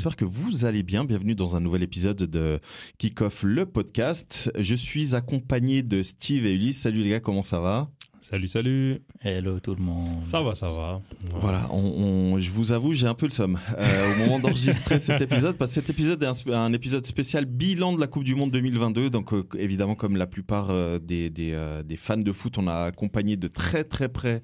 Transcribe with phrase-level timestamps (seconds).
[0.00, 1.04] j'espère que vous allez bien.
[1.04, 2.58] Bienvenue dans un nouvel épisode de
[2.96, 4.50] Kick-Off le podcast.
[4.58, 6.80] Je suis accompagné de Steve et Ulysse.
[6.80, 7.90] Salut les gars, comment ça va?
[8.22, 9.00] Salut, salut.
[9.20, 10.08] Hello tout le monde.
[10.28, 11.02] Ça va, ça va.
[11.38, 15.20] Voilà, on, je vous avoue, j'ai un peu le somme euh, au moment d'enregistrer cet
[15.20, 18.52] épisode, parce que cet épisode est un, épisode spécial bilan de la Coupe du Monde
[18.52, 19.10] 2022.
[19.10, 22.84] Donc euh, évidemment, comme la plupart euh, des, des, des, fans de foot, on a
[22.84, 24.40] accompagné de très très près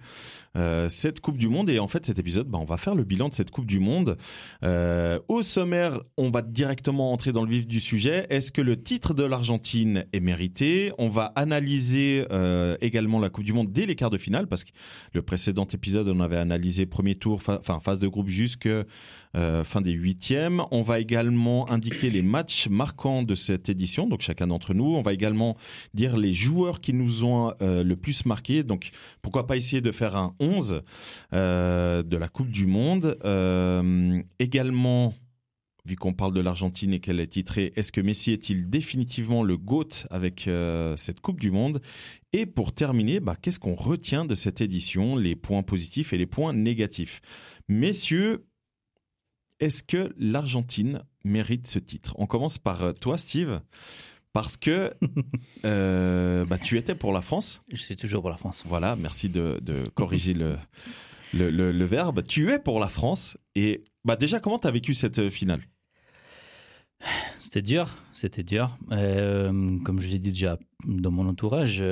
[0.57, 1.71] euh, cette Coupe du Monde.
[1.71, 3.79] Et en fait, cet épisode, bah, on va faire le bilan de cette Coupe du
[3.79, 4.17] Monde.
[4.63, 8.27] Euh, au sommaire, on va directement entrer dans le vif du sujet.
[8.31, 10.93] Est-ce que le titre de l'Argentine est mérité?
[10.99, 14.65] On va analyser euh, également la Coupe du Monde dès les quarts de finale, parce
[14.65, 14.71] que
[15.13, 18.69] le précédent épisode, on avait analysé premier tour, enfin phase de groupe jusque
[19.37, 20.63] euh, fin des huitièmes.
[20.71, 24.95] On va également indiquer les matchs marquants de cette édition, donc chacun d'entre nous.
[24.95, 25.57] On va également
[25.93, 28.63] dire les joueurs qui nous ont euh, le plus marqué.
[28.63, 30.83] Donc pourquoi pas essayer de faire un 11
[31.35, 33.19] euh, de la Coupe du Monde.
[34.39, 35.15] également
[35.85, 39.57] vu qu'on parle de l'Argentine et qu'elle est titrée, est-ce que Messi est-il définitivement le
[39.57, 40.51] GOAT avec
[40.97, 41.81] cette Coupe du Monde?
[42.33, 46.27] Et pour terminer, bah, qu'est-ce qu'on retient de cette édition, les points positifs et les
[46.27, 47.21] points négatifs
[47.69, 48.45] Messieurs,
[49.61, 52.15] est-ce que l'Argentine mérite ce titre?
[52.19, 53.61] On commence par euh, toi, Steve,
[54.33, 54.91] parce que
[55.65, 57.63] euh, bah, tu étais pour la France.
[57.73, 58.65] Je suis toujours pour la France.
[58.67, 59.61] Voilà, merci de,
[59.95, 60.57] corriger le,
[61.33, 62.23] le, verbe.
[62.25, 63.39] Tu es pour la France.
[63.55, 65.63] Et bah, déjà, comment tu as vécu cette euh, finale?
[67.39, 68.79] C'était dur, c'était dur.
[68.89, 71.85] comme je l'ai dit déjà dans mon entourage,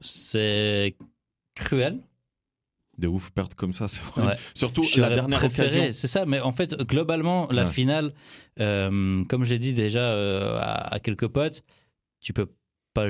[0.00, 0.96] c'est
[1.54, 2.00] cruel
[2.98, 4.36] de ouf perdre comme ça, c'est vrai.
[4.54, 5.88] Surtout la dernière occasion.
[5.92, 8.12] C'est ça, mais en fait, globalement, la finale,
[8.60, 11.62] euh, comme j'ai dit déjà euh, à, quelques potes,
[12.20, 12.48] tu peux
[12.92, 13.08] pas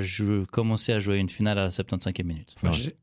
[0.51, 2.55] commencer à jouer une finale à la 75e minute.
[2.57, 2.93] Fâché,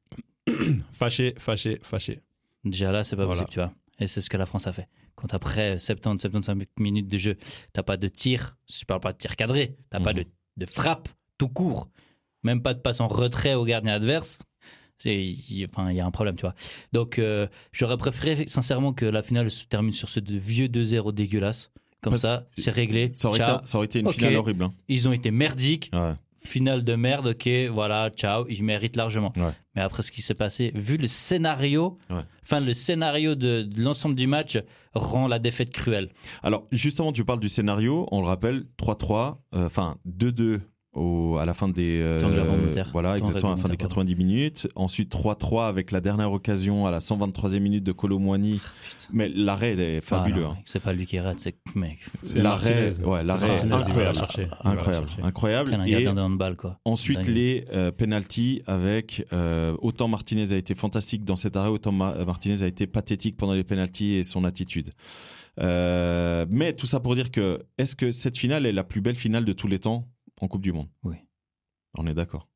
[0.93, 2.21] fâché, fâché, fâché.
[2.65, 3.73] Déjà là, c'est pas possible, tu vois.
[3.99, 4.89] Et c'est ce que la France a fait.
[5.15, 7.37] Quand après 70, 75 minutes de jeu,
[7.73, 10.21] t'as pas de tir, je parle pas de tir cadré, t'as pas mhm.
[10.21, 10.25] de,
[10.57, 11.89] de frappe tout court,
[12.43, 14.41] même pas de passe en retrait au gardien adverse
[15.05, 16.55] il, enfin, il y a un problème, tu vois.
[16.93, 21.71] Donc, euh, j'aurais préféré sincèrement que la finale se termine sur ce vieux 2-0 dégueulasse.
[22.03, 23.13] Comme ça, c'est réglé.
[23.15, 24.65] Ça aurait, Été, ça aurait été une finale horrible.
[24.65, 24.73] Hein.
[24.89, 25.91] Ils ont été merdiques.
[26.45, 29.33] Finale de merde, ok, voilà, ciao, ils méritent largement.
[29.77, 31.99] Mais après ce qui s'est passé, vu le scénario,
[32.43, 34.59] enfin le scénario de, l'ensemble du match
[34.93, 36.09] rend la défaite cruelle.
[36.43, 40.63] Alors justement, tu parles du scénario, on le rappelle, 3-3, euh, enfin 2-2
[40.95, 42.19] au, à la fin des euh,
[42.93, 44.69] voilà exactement à la fin des 90 minutes.
[44.75, 48.61] Ensuite 3-3 avec la dernière occasion à la 123e minute de Colomwani.
[48.63, 50.57] Ah, mais l'arrêt est fabuleux hein.
[50.65, 51.99] c'est pas lui qui rate c'est mec.
[52.35, 54.19] L'arrêt ouais l'arrêt incroyable.
[54.65, 55.83] incroyable incroyable.
[55.87, 56.79] Et de quoi.
[56.85, 61.93] ensuite les euh, penalties avec euh, autant Martinez a été fantastique dans cet arrêt autant
[61.93, 64.91] Martinez a été pathétique pendant les penalties et son attitude.
[65.61, 69.15] Euh, mais tout ça pour dire que est-ce que cette finale est la plus belle
[69.15, 70.09] finale de tous les temps?
[70.43, 70.89] En Coupe du Monde.
[71.05, 71.17] Oui.
[71.97, 72.49] On est d'accord.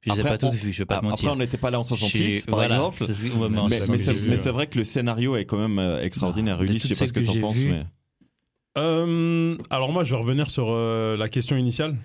[0.00, 1.28] Je sais pas tout vu, je vais pas te mentir.
[1.28, 3.04] Après, on n'était pas là en 66, par exemple.
[3.68, 6.58] mais, c'est vrai que le scénario est quand même euh, extraordinaire.
[6.58, 7.84] Bah, Ulysse, je sais pas ce que tu en penses, mais.
[8.78, 11.96] Euh, alors moi, je vais revenir sur euh, la question initiale.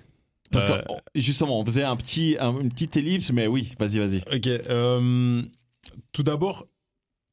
[0.50, 0.80] Parce que
[1.14, 4.22] justement, on faisait un petit, une petite ellipse, mais oui, vas-y, vas-y.
[4.32, 4.48] Ok.
[6.12, 6.66] tout d'abord,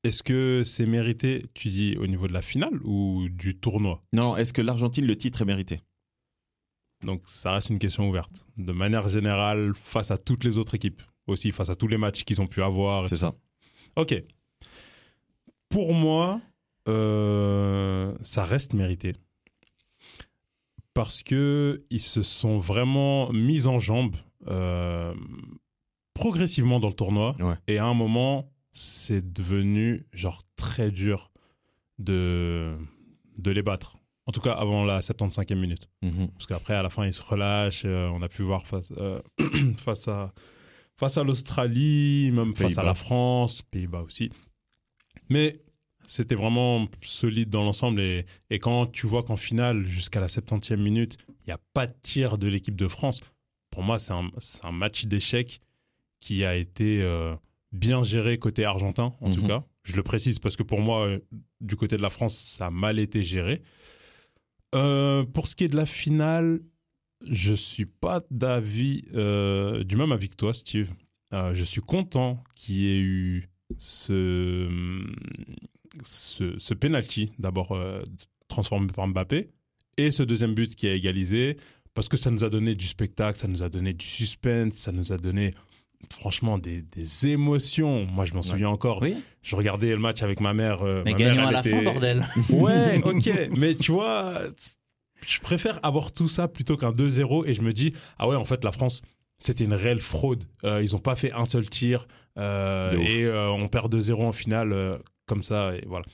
[0.03, 4.03] est-ce que c'est mérité, tu dis, au niveau de la finale ou du tournoi?
[4.13, 5.81] Non, est-ce que l'Argentine, le titre est mérité?
[7.03, 8.45] Donc ça reste une question ouverte.
[8.57, 12.23] De manière générale, face à toutes les autres équipes, aussi face à tous les matchs
[12.23, 13.07] qu'ils ont pu avoir.
[13.07, 13.35] C'est ça.
[13.95, 14.15] Ok.
[15.69, 16.41] Pour moi,
[16.87, 19.13] euh, ça reste mérité.
[20.93, 24.15] Parce que ils se sont vraiment mis en jambe
[24.47, 25.13] euh,
[26.13, 27.35] progressivement dans le tournoi.
[27.67, 31.31] Et à un moment, c'est devenu genre très dur
[31.99, 32.77] de,
[33.37, 33.97] de les battre.
[34.27, 35.87] En tout cas, avant la 75e minute.
[36.01, 36.29] Mhm.
[36.29, 37.83] Parce qu'après, à la fin, il se relâche.
[37.85, 39.21] Euh, on a pu voir face, euh,
[39.77, 40.33] face à,
[40.97, 44.31] face à l'Australie, même face à la France, Pays-Bas aussi.
[45.29, 45.59] Mais
[46.07, 48.01] c'était vraiment solide dans l'ensemble.
[48.01, 51.85] Et, et, quand tu vois qu'en finale, jusqu'à la 70e minute, il n'y a pas
[51.85, 53.21] de tir de l'équipe de France,
[53.69, 54.29] pour moi, c'est un,
[54.63, 55.61] un, match d'échec
[56.19, 57.35] qui a été euh,
[57.71, 59.47] bien géré côté argentin, en tout mhm.
[59.47, 59.63] cas.
[59.83, 61.09] Je le précise parce que pour moi,
[61.61, 63.61] du côté de la France, ça a mal été géré.
[64.75, 66.59] Euh, pour ce qui est de la finale,
[67.29, 70.91] je suis pas d'avis euh, du même avis que toi, Steve.
[71.33, 74.69] Euh, je suis content qu'il y ait eu ce
[76.03, 77.77] ce, ce penalty d'abord
[78.49, 79.49] transformé par Mbappé
[79.97, 81.57] et ce deuxième but qui a égalisé
[81.93, 84.91] parce que ça nous a donné du spectacle, ça nous a donné du suspense, ça
[84.91, 85.53] nous a donné
[86.11, 88.05] franchement des, des, émotions.
[88.05, 89.01] Moi, je m'en souviens encore.
[89.01, 89.15] Oui.
[89.41, 90.83] Je regardais le match avec ma mère.
[90.83, 92.27] Euh, mais ma mère, à la fin, bordel.
[92.49, 93.49] Ouais, ok.
[93.55, 94.41] mais tu vois,
[95.25, 98.45] je préfère avoir tout ça plutôt qu'un 2-0 et je me dis, ah ouais, en
[98.45, 99.01] fait, la France,
[99.37, 100.45] c'était une réelle fraude.
[100.63, 102.07] Euh, ils n'ont pas fait un seul tir
[102.37, 105.75] euh, et on perd 2-0 en finale comme ça.
[105.75, 106.05] Et voilà.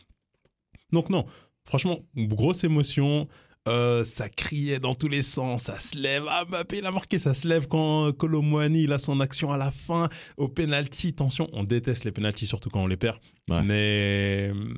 [0.91, 1.25] Donc, non,
[1.65, 3.27] franchement, grosse émotion.
[3.67, 6.25] Euh, ça criait dans tous les sens, ça se lève.
[6.27, 9.57] Ah, Mbappé, il a marqué, ça se lève quand Colomwani, il a son action à
[9.57, 10.09] la fin.
[10.37, 13.19] Au penalty, tension, on déteste les penalties, surtout quand on les perd.
[13.49, 14.73] Mais mm,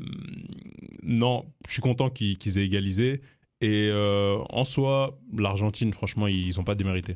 [1.04, 3.22] non, je suis content qu'ils aient égalisé.
[3.62, 7.16] Et euh, en soi, l'Argentine, franchement, ils n'ont pas démérité.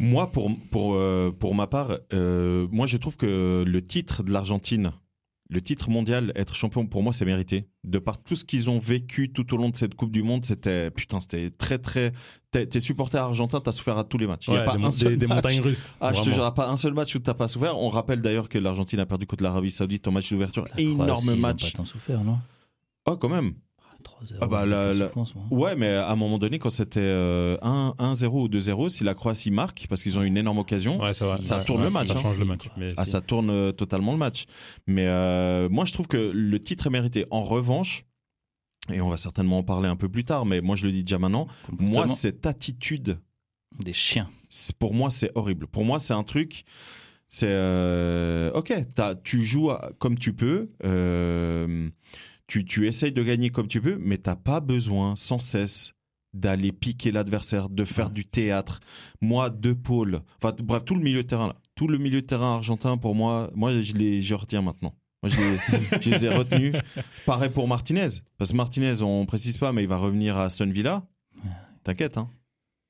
[0.00, 4.90] Moi, pour, pour, euh, pour ma part, moi, je trouve que le titre de l'Argentine
[5.52, 7.68] le titre mondial, être champion, pour moi, c'est mérité.
[7.84, 10.46] De par tout ce qu'ils ont vécu tout au long de cette Coupe du Monde,
[10.46, 12.12] c'était putain, c'était très très.
[12.50, 14.46] T'es supporter argentin, t'as souffert à tous les matchs.
[14.48, 15.86] Il n'y a pas un seul des, montagnes russes.
[16.00, 17.76] Ah, je te jure, pas un seul match où t'as pas souffert.
[17.78, 20.64] On rappelle d'ailleurs que l'Argentine a perdu contre l'Arabie Saoudite en match d'ouverture.
[20.78, 21.64] Énorme match.
[21.64, 22.38] Ils pas tant souffert, non?
[23.06, 23.54] Oh, quand même.
[24.40, 24.64] Ah bah,
[25.50, 29.50] ouais, mais à un moment donné, quand c'était 1-0 euh, ou 2-0, si la Croatie
[29.50, 32.08] marque, parce qu'ils ont une énorme occasion, ça, tourne le match.
[32.08, 32.22] Ça hein.
[32.22, 32.68] change le match.
[32.96, 34.44] ah, ça tourne euh, totalement le match.
[34.86, 37.26] Mais euh, moi, je trouve que le titre est mérité.
[37.30, 38.04] En revanche,
[38.92, 41.04] et on va certainement en parler un peu plus tard, mais moi, je le dis
[41.04, 41.46] déjà maintenant,
[41.78, 43.18] moi, cette attitude.
[43.82, 44.28] Des chiens.
[44.78, 45.66] Pour moi, c'est horrible.
[45.66, 46.64] Pour moi, c'est un truc.
[47.26, 48.50] C'est.
[48.54, 48.74] ok,
[49.24, 50.70] tu joues comme tu peux.
[50.84, 51.88] Euh,
[52.52, 55.94] tu, tu essayes de gagner comme tu peux, mais t'as pas besoin sans cesse
[56.34, 58.80] d'aller piquer l'adversaire, de faire du théâtre.
[59.22, 62.26] Moi, deux pôles, enfin bref, tout le milieu de terrain là, tout le milieu de
[62.26, 64.94] terrain argentin pour moi, moi je les je retiens maintenant.
[65.22, 66.74] Moi, je les, ai retenus.
[67.26, 70.68] Pareil pour Martinez, parce que Martinez, on précise pas, mais il va revenir à Aston
[70.68, 71.06] Villa.
[71.84, 72.28] T'inquiète, hein.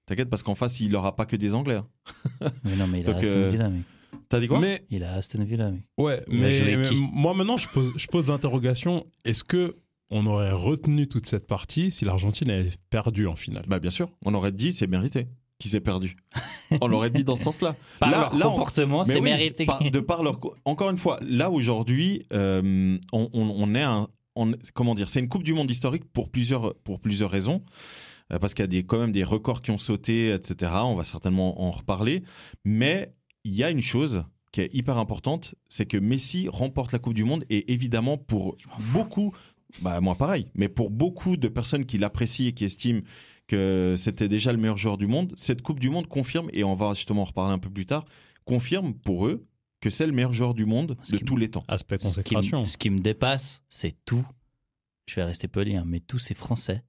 [0.06, 1.76] T'inquiète parce qu'en face, il aura pas que des Anglais.
[1.76, 2.50] Hein.
[2.65, 3.82] mais non, mais il a Aston euh, Villa, mec.
[4.29, 5.73] T'as dit quoi mais, Il a Aston Villa.
[5.99, 6.50] Ouais, mais,
[7.12, 9.76] moi maintenant je pose, je pose l'interrogation est-ce que
[10.11, 13.64] on aurait retenu toute cette partie si l'Argentine avait perdu en finale?
[13.67, 15.29] Bah bien sûr, on aurait dit c'est mérité
[15.59, 16.17] qu'ils s'est perdu.
[16.81, 17.76] on l'aurait dit dans ce sens-là.
[18.00, 19.67] Par leur comportement, c'est mérité.
[19.91, 24.08] de par leur encore une fois, là aujourd'hui, euh, on, est un,
[24.75, 27.62] comment dire, c'est une Coupe du Monde historique pour plusieurs pour plusieurs raisons
[28.32, 30.73] euh, parce qu'il y a des, quand même des records qui ont sauté, etc.
[30.85, 32.25] On va certainement en reparler.
[32.65, 36.99] Mais il y a une chose qui est hyper importante, c'est que Messi remporte la
[36.99, 38.56] Coupe du Monde et évidemment pour
[38.93, 39.33] beaucoup,
[39.81, 43.00] bah moi pareil, mais pour beaucoup de personnes qui l'apprécient et qui estiment
[43.47, 46.75] que c'était déjà le meilleur joueur du monde, cette Coupe du Monde confirme, et on
[46.75, 48.05] va justement en reparler un peu plus tard,
[48.44, 49.47] confirme pour eux
[49.81, 51.65] que c'est le meilleur joueur du monde de tous les temps.
[51.67, 52.65] Aspect consécration.
[52.65, 54.25] Ce qui, me dépasse, c'est tout,
[55.06, 56.85] je vais rester poli, hein, mais tous ces Français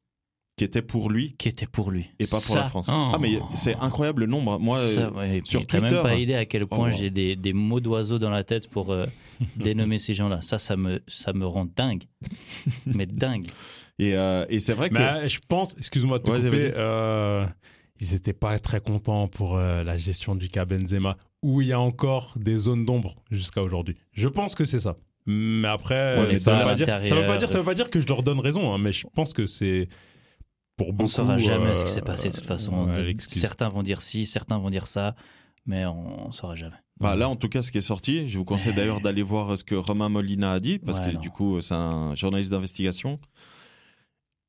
[0.56, 2.88] qui était pour lui qui était pour lui et pas pour la France.
[2.90, 4.60] Ah mais c'est incroyable le nombre.
[4.60, 7.54] Moi ça, ouais, sur Twitter, même pas idée à quel point oh, j'ai des, des,
[7.54, 9.06] mots d'oiseaux dans la tête pour euh,
[9.56, 10.42] dénommer ces gens-là.
[10.42, 12.04] Ça ça me ça me rend dingue.
[12.86, 13.48] mais dingue.
[14.00, 17.46] Et, euh, et c'est vrai que mais, je pense excuse-moi de te couper euh,
[18.00, 21.80] ils étaient pas très contents pour la gestion du cas Benzema où il y a
[21.80, 23.96] encore des zones d'ombre jusqu'à aujourd'hui.
[24.12, 24.98] Je pense que c'est ça.
[25.26, 28.02] Mais après, ça, veut pas dire, ça veut pas dire ça veut pas dire que
[28.02, 29.88] je leur donne raison hein, mais je pense que c'est
[30.84, 32.88] pour beaucoup, on ne saura jamais ce qui s'est passé de toute façon.
[33.18, 35.16] certains vont dire ci, certains vont dire ça,
[35.66, 36.76] mais on ne saura jamais.
[37.00, 39.58] Bah là, en tout cas, ce qui est sorti, je vous conseille d'ailleurs d'aller voir
[39.58, 43.20] ce que Romain Molina a dit, parce que du coup, c'est un journaliste d'investigation.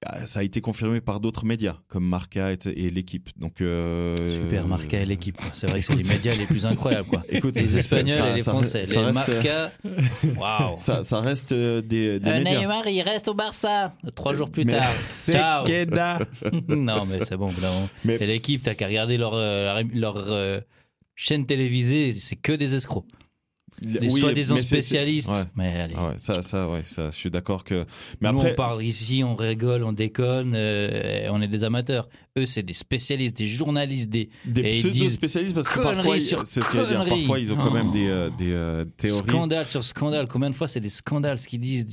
[0.07, 3.31] Ah, ça a été confirmé par d'autres médias comme Marca et, l'équipe.
[3.39, 5.39] Donc euh, super Marca et l'équipe.
[5.55, 7.23] C'est vrai que c'est les médias les plus incroyables quoi.
[7.29, 8.83] Écoute, les Espagnols et les Français.
[8.83, 9.73] les Marca,
[10.37, 10.77] waouh.
[11.03, 12.61] Ça, reste euh, des, des euh, médias.
[12.61, 13.95] Neymar, il reste au Barça.
[14.15, 14.93] Trois jours plus tard.
[15.07, 15.65] Ciao.
[16.69, 17.53] non mais c'est bon.
[18.05, 18.17] Mais...
[18.17, 19.37] Et l'équipe, t'as qu'à regarder leur
[19.95, 20.63] leur
[21.15, 23.07] chaîne télévisée, c'est que des escrocs
[23.85, 25.31] des oui, soi-disant spécialistes.
[25.57, 25.95] Mais allez.
[25.97, 27.85] Ah ouais, ça, ça, ouais, ça, je suis d'accord que.
[28.21, 32.09] Mais Nous, on parle ici, on rigole, on déconne, euh, on est des amateurs.
[32.39, 34.29] Eux, c'est des spécialistes, des journalistes, des.
[34.45, 38.07] Des pseudo-spécialistes parce que parfois, c'est ce que dire, parfois, ils ont quand même des,
[38.09, 39.29] euh, des euh, théories.
[39.29, 40.29] Scandale sur scandale.
[40.29, 41.87] Combien de fois c'est des scandales ce qu'ils disent,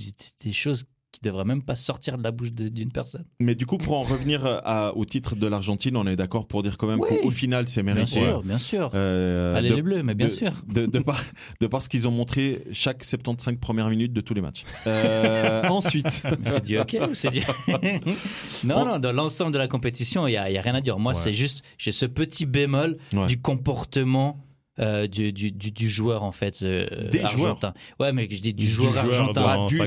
[0.43, 0.83] des choses
[1.21, 3.25] qui devrait même pas sortir de la bouche d'une personne.
[3.39, 6.63] Mais du coup, pour en revenir à, au titre de l'Argentine, on est d'accord pour
[6.63, 8.19] dire quand même qu'au final, c'est mérité.
[8.19, 8.91] Bien sûr, bien sûr.
[8.93, 10.53] Euh, Allez les Bleus, mais bien sûr.
[10.67, 11.23] De, de, par,
[11.59, 14.63] de par ce qu'ils ont montré chaque 75 premières minutes de tous les matchs.
[14.87, 16.23] Euh, ensuite.
[16.45, 17.41] C'est du hockey ou c'est du.
[18.65, 20.99] non, non, dans l'ensemble de la compétition, il n'y a, rien à dire.
[20.99, 22.97] Moi, c'est juste, j'ai ce petit bémol
[23.27, 24.37] du comportement
[24.81, 27.73] euh, du, du, du, joueur en fait euh, Des argentin.
[27.99, 29.77] Ouais, mais je dis du, joueur argentin, du,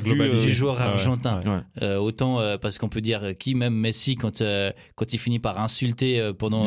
[0.41, 1.41] du, joueur argentin.
[1.99, 4.43] autant parce qu'on peut dire qui même Messi quand
[4.95, 6.67] quand il finit par insulter pendant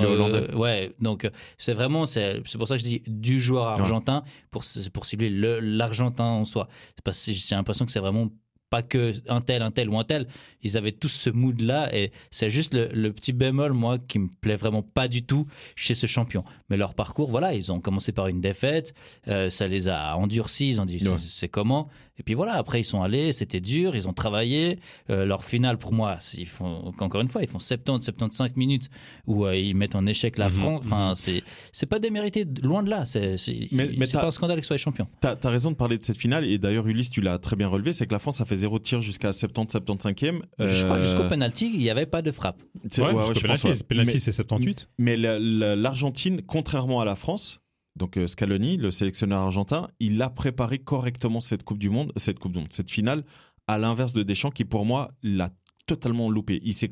[0.55, 5.05] ouais, donc c'est vraiment c'est pour ça que je dis du joueur argentin pour pour
[5.05, 6.67] cibler l'argentin en soi.
[7.03, 8.29] Parce que j'ai l'impression que c'est vraiment
[8.70, 10.28] pas que un tel, un tel ou un tel.
[10.64, 14.56] Ils avaient tous ce mood-là et c'est juste le, petit bémol, moi, qui me plaît
[14.56, 16.44] vraiment pas du tout chez ce champion.
[16.70, 18.94] Mais leur parcours, voilà, ils ont commencé par une défaite,
[19.28, 21.90] euh, ça les a endurcis, ils ont dit c'est comment?
[22.20, 24.80] Et puis voilà, après ils sont allés, c'était dur, ils ont travaillé.
[25.10, 28.90] Euh, leur finale, pour moi, ils font, encore une fois, ils font 70, 75 minutes
[29.28, 30.56] où euh, ils mettent en échec la mhm.
[30.56, 30.86] France.
[30.86, 33.06] Enfin, c'est, c'est pas démérité, loin de là.
[33.06, 35.08] C'est, c'est, mais, pas un scandale qu'ils soient champions.
[35.22, 37.68] Tu as raison de parler de cette finale, et d'ailleurs, Ulysse, tu l'as très bien
[37.68, 40.42] relevé, c'est que la France a fait zéro tir jusqu'à 70, 75e.
[40.60, 42.62] Je crois jusqu'au penalty, il n'y avait pas de frappe.
[42.98, 44.90] Ouais, penalty, penalty c'est 78.
[44.98, 47.62] Mais l'Argentine, contrairement à la France,
[47.98, 52.40] donc euh, Scaloni, le sélectionneur argentin, il a préparé correctement cette Coupe du Monde, cette
[52.40, 53.24] Coupe du Monde, cette finale,
[53.66, 55.50] à l'inverse de Deschamps qui pour moi l'a
[55.88, 56.62] totalement loupé.
[56.64, 56.90] Il s'est,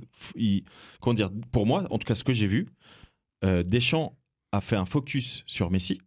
[0.99, 2.67] comment dire, pour moi, en tout cas ce que j'ai vu,
[3.43, 4.17] euh, Deschamps
[4.51, 5.99] a fait un focus sur Messi.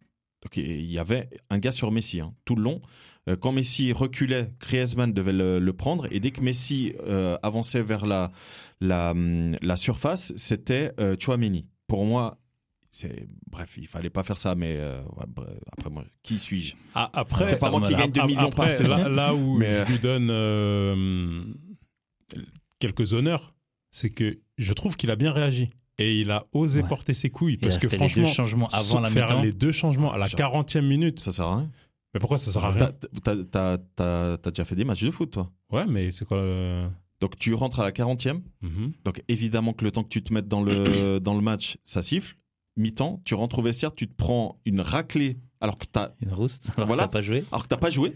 [0.43, 2.81] Donc il y avait un gars sur Messi hein, tout le long.
[3.29, 6.95] Euh, quand Messi reculait, Griezmann devait le, prendre et dès que Messi
[7.43, 8.31] avançait vers la,
[8.81, 11.67] la, hum, la surface, c'était Chouameni.
[11.87, 12.39] Pour moi,
[13.51, 15.03] bref, il fallait pas faire ça, mais euh,
[15.73, 16.75] après moi, qui suis-je?
[16.95, 19.09] Ah, Après, c'est pas moi qui gagne 2 millions par saison.
[19.09, 21.45] Là, où je lui donne euh,
[22.79, 23.55] quelques honneurs,
[23.91, 27.57] c'est que je trouve qu'il a bien réagi et il a osé porter ses couilles
[27.57, 31.21] parce que franchement, les changements avant la faire les deux changements à la 40e minute,
[31.21, 31.71] ça sert à rien.
[32.15, 35.87] Mais pourquoi ça sert à rien T'as déjà fait des matchs de foot, toi Ouais,
[35.87, 36.43] mais c'est quoi
[37.21, 38.41] Donc tu rentres à la 40e.
[38.63, 38.93] Mhm.
[39.05, 42.03] Donc évidemment que le temps que tu te mettes dans le, dans le match, ça
[42.03, 42.37] siffle
[42.79, 46.15] mi-temps, tu rentres au vestiaire, tu te prends une raclée alors que tu as.
[46.23, 47.45] Une rouste, alors voilà, que pas joué.
[47.51, 48.15] Alors que tu pas joué.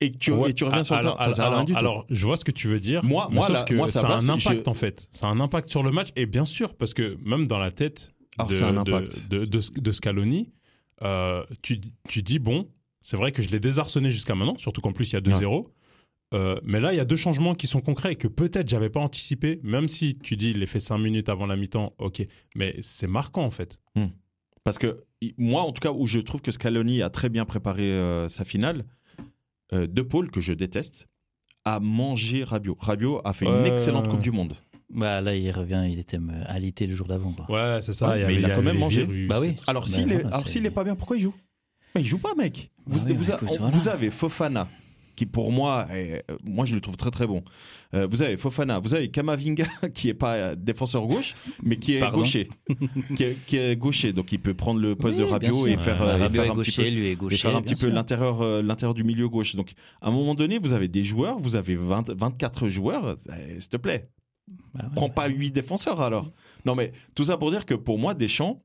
[0.00, 1.78] Et que tu, tu reviens sur le terrain, ça sert à rien du tout.
[1.78, 3.04] Alors, je vois ce que tu veux dire.
[3.04, 5.08] Moi, moi, sauf que ça, a un impact en fait.
[5.12, 6.08] Ça a un impact sur le match.
[6.16, 10.50] Et bien sûr, parce que même dans la tête de, de, Scaloni,
[11.02, 12.68] euh, tu, tu dis bon,
[13.02, 15.66] c'est vrai que je l'ai désarçonné jusqu'à maintenant, surtout qu'en plus il y a 2-0.
[16.34, 18.88] Euh, mais là, il y a deux changements qui sont concrets et que peut-être j'avais
[18.88, 22.26] pas anticipé, même si tu dis il est fait 5 minutes avant la mi-temps, ok.
[22.54, 23.78] Mais c'est marquant en fait.
[23.94, 24.06] Hmm.
[24.64, 25.04] Parce que
[25.36, 28.44] moi, en tout cas, où je trouve que Scaloni a très bien préparé euh, sa
[28.44, 28.84] finale,
[29.72, 31.08] euh, De Paul, que je déteste,
[31.64, 32.76] a mangé Rabiot.
[32.80, 34.54] Rabiot a fait une excellente Coupe du Monde.
[34.90, 37.34] Bah là, il revient, il était alité le jour d'avant.
[37.48, 38.14] Ouais, c'est ça.
[38.14, 39.06] mais il a, quand même mangé.
[39.26, 39.56] bah oui.
[39.66, 40.70] Alors s'il est, est...
[40.70, 41.34] pas bien, pourquoi il joue?
[41.94, 42.70] Mais il joue pas, mec.
[42.86, 42.98] Vous,
[43.70, 44.68] vous avez Fofana,
[45.14, 47.42] qui pour moi, est, euh, moi je le trouve très très bon.
[47.94, 52.10] Euh, vous avez Fofana, vous avez Kamavinga qui est pas défenseur gauche, mais qui est
[52.10, 52.48] gaucher,
[53.46, 57.74] qui, est, gaucher, donc il peut prendre le poste de Rabiot et faire, un petit
[57.76, 59.54] peu, l'intérieur, euh, l'intérieur du milieu gauche.
[59.54, 63.16] Donc à un moment donné, vous avez des joueurs, vous avez 20, 24 joueurs,
[63.58, 64.08] s'il te plaît.
[64.74, 66.32] Bah Prends pas 8 défenseurs alors.
[66.64, 68.62] Non mais tout ça pour dire que pour moi, Deschamps,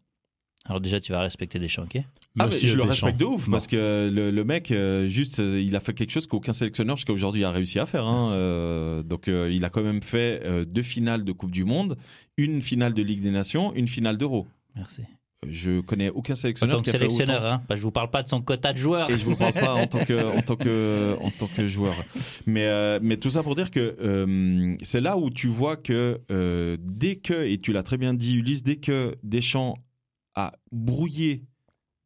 [0.67, 2.01] alors déjà, tu vas respecter Deschamps, ok
[2.39, 5.79] ah, je le respecte de ouf parce que le, mec, euh, juste, euh, il a
[5.79, 8.05] fait quelque chose qu'aucun sélectionneur jusqu'à aujourd'hui a réussi à faire.
[8.05, 11.97] Hein, euh, donc, il a quand même fait deux finales de Coupe du Monde,
[12.35, 14.47] une finale de Ligue des Nations, une finale d'Euro.
[14.75, 15.03] Merci.
[15.47, 16.75] Je connais aucun sélectionneur.
[16.75, 19.09] En tant que sélectionneur, hein bah, je vous parle pas de son quota de joueurs.
[19.09, 21.93] Et je vous parle pas en tant que en tant que en tant que joueur.
[22.47, 26.19] Mais mais tout ça pour dire que c'est là où tu vois que
[26.81, 29.75] dès que et tu l'as très bien dit Ulysse, dès que Deschamps
[30.37, 31.43] a brouillé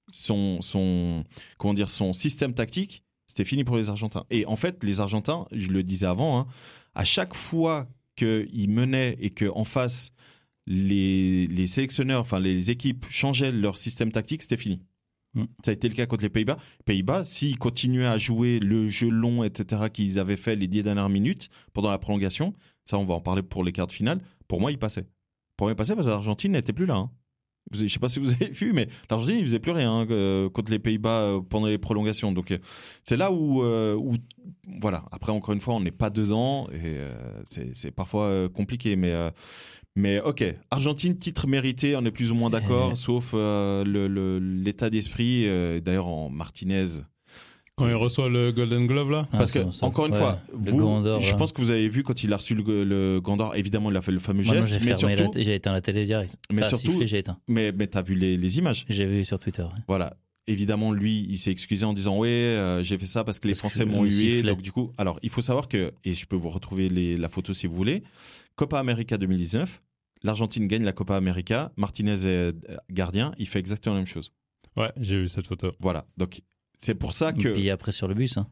[0.07, 1.25] son, son,
[1.57, 4.25] comment dire, son système tactique, c'était fini pour les Argentins.
[4.29, 6.47] Et en fait, les Argentins, je le disais avant, hein,
[6.95, 10.13] à chaque fois qu'ils menaient et qu'en face,
[10.65, 14.81] les, les, sélectionneurs, enfin les équipes changeaient leur système tactique, c'était fini.
[15.33, 15.43] Mm.
[15.65, 16.57] Ça a été le cas contre les Pays-Bas.
[16.85, 21.09] Pays-Bas, s'ils continuaient à jouer le jeu long, etc., qu'ils avaient fait les dix dernières
[21.09, 22.53] minutes pendant la prolongation,
[22.85, 25.07] ça on va en parler pour les quarts de finale, pour moi ils passaient.
[25.57, 26.95] Pour moi ils passaient parce que l'Argentine n'était plus là.
[26.95, 27.11] Hein.
[27.73, 30.07] Je ne sais pas si vous avez vu, mais l'Argentine, il faisait plus rien hein,
[30.09, 32.31] euh, contre les Pays-Bas euh, pendant les prolongations.
[32.31, 32.57] Donc, euh,
[33.03, 34.15] c'est là où, où,
[34.79, 35.05] voilà.
[35.11, 36.97] Après, encore une fois, on n'est pas dedans et
[37.45, 39.13] c'est parfois compliqué, mais.
[39.95, 45.45] mais ok, Argentine, titre mérité, on est plus ou moins d'accord, sauf l'état le, d'esprit.
[45.81, 47.01] D'ailleurs, en Martinez,
[47.81, 51.51] quand il reçoit le Golden Glove là Parce que, encore une fois, vous, je pense
[51.51, 54.11] que vous avez vu quand il a reçu le, le Gondor, évidemment il a fait
[54.11, 54.79] le fameux geste.
[54.85, 56.37] mais surtout, j'ai éteint la télé direct.
[56.51, 57.37] Mais surtout, j'ai éteint.
[57.47, 59.65] Mais, mais t'as vu les, les images J'ai vu sur Twitter.
[59.87, 60.15] Voilà.
[60.47, 63.53] Évidemment, lui, il s'est excusé en disant Ouais, euh, j'ai fait ça parce que les
[63.53, 64.41] Français m'ont hué.
[64.41, 67.29] Donc, du coup, alors, il faut savoir que, et je peux vous retrouver les, la
[67.29, 68.03] photo si vous voulez,
[68.55, 69.81] Copa América 2019,
[70.23, 72.53] l'Argentine gagne la Copa América, Martinez est
[72.89, 74.33] gardien, il fait exactement la même chose.
[74.77, 75.73] Ouais, j'ai vu cette photo.
[75.79, 76.05] Voilà.
[76.17, 76.41] Donc,
[76.81, 77.49] c'est pour ça que.
[77.49, 78.37] Et puis après sur le bus.
[78.37, 78.47] Hein.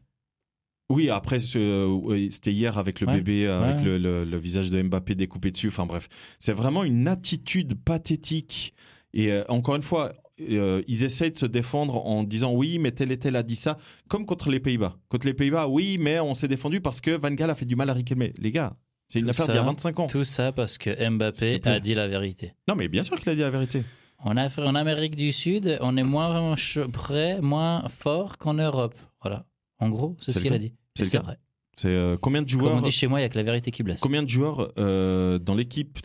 [0.90, 5.68] Oui, après, c'était hier avec le bébé, avec le, le, visage de Mbappé découpé dessus.
[5.68, 6.08] Enfin bref,
[6.40, 8.74] c'est vraiment une attitude pathétique.
[9.14, 12.90] Et euh, encore une fois, euh, ils essayent de se défendre en disant oui, mais
[12.90, 14.96] tel et tel a dit ça, comme contre les Pays-Bas.
[15.08, 17.76] Contre les Pays-Bas, oui, mais on s'est défendu parce que Van Gaal a fait du
[17.76, 18.28] mal à Riquelme.
[18.36, 20.06] Les gars, c'est une affaire d'il y a 25 ans.
[20.08, 22.54] Tout ça parce que Mbappé a dit la vérité.
[22.66, 23.84] Non, mais bien sûr qu'il a dit la vérité.
[24.22, 26.54] En, en Amérique du Sud, on est moins
[26.92, 28.94] prêt, moins fort qu'en Europe.
[29.22, 29.46] Voilà.
[29.78, 30.74] En gros, c'est ce qu'il a dit.
[30.96, 31.38] C'est vrai.
[31.76, 33.42] C'est euh, combien de joueurs Comme on dit chez moi, il y a que la
[33.42, 34.00] vérité qui blesse.
[34.00, 35.98] Combien de joueurs euh, dans l'équipe,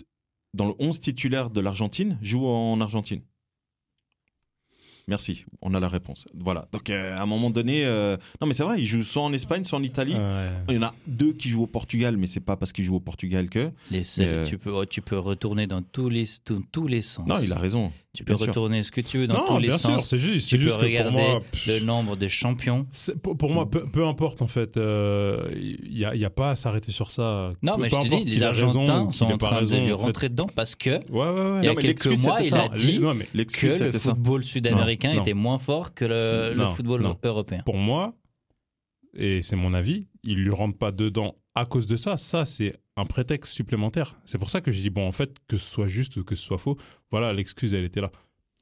[0.53, 3.21] dans le 11 titulaire de l'Argentine, jouent en Argentine?
[5.07, 6.25] Merci, on a la réponse.
[6.33, 6.67] Voilà.
[6.71, 9.33] Donc euh, à un moment donné, euh, non mais c'est vrai, ils jouent soit en
[9.33, 10.15] Espagne, soit en Italie.
[10.67, 12.95] Il y en a deux qui jouent au Portugal, mais c'est pas parce qu'ils jouent
[12.95, 13.71] au Portugal que.
[13.91, 16.25] Les euh, tu peux tu peux retourner dans tous les
[16.71, 17.27] tous les sens.
[17.27, 17.91] Non, il a raison.
[18.15, 20.07] Tu peux retourner ce que tu veux dans tous les sens.
[20.07, 22.87] c'est juste, tu peux regarder moi, le nombre de champions.
[23.21, 24.77] Pour, moi, peu, importe en fait.
[24.77, 27.51] Il n'y a, y a, pas à s'arrêter sur ça.
[27.61, 30.75] Non, mais je te dis, les Argentins sont en train de lui rentrer dedans parce
[30.75, 30.99] que
[31.61, 35.93] il y a quelques mois, il a dit que le football sud-américain était moins fort
[35.93, 37.61] que le football européen.
[37.65, 38.15] Pour moi,
[39.15, 42.17] et c'est mon avis, il lui rentre pas dedans à cause de ça.
[42.17, 44.19] Ça, c'est un prétexte supplémentaire.
[44.25, 46.35] C'est pour ça que je dis, bon, en fait, que ce soit juste ou que
[46.35, 46.77] ce soit faux,
[47.11, 48.11] voilà, l'excuse, elle était là.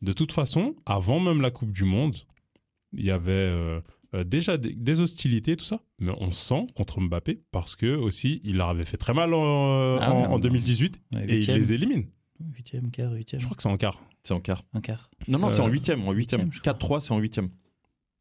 [0.02, 2.18] De toute façon, avant même la Coupe du Monde,
[2.94, 3.82] il y avait euh,
[4.16, 5.80] euh, déjà des, hostilités, tout ça.
[6.00, 10.40] Mais on sent contre Mbappé parce que aussi, il leur avait fait très mal en,
[10.40, 12.06] 2018 ah et il les élimine.
[12.54, 13.40] Huitième, quart, huitième.
[13.40, 14.02] Je crois que c'est en quart.
[14.24, 14.64] C'est en quart.
[14.74, 15.10] En quart.
[15.28, 16.08] Non, non, c'est en euh, huitième.
[16.08, 16.50] En huitième.
[16.50, 17.50] 4-3, c'est en huitième.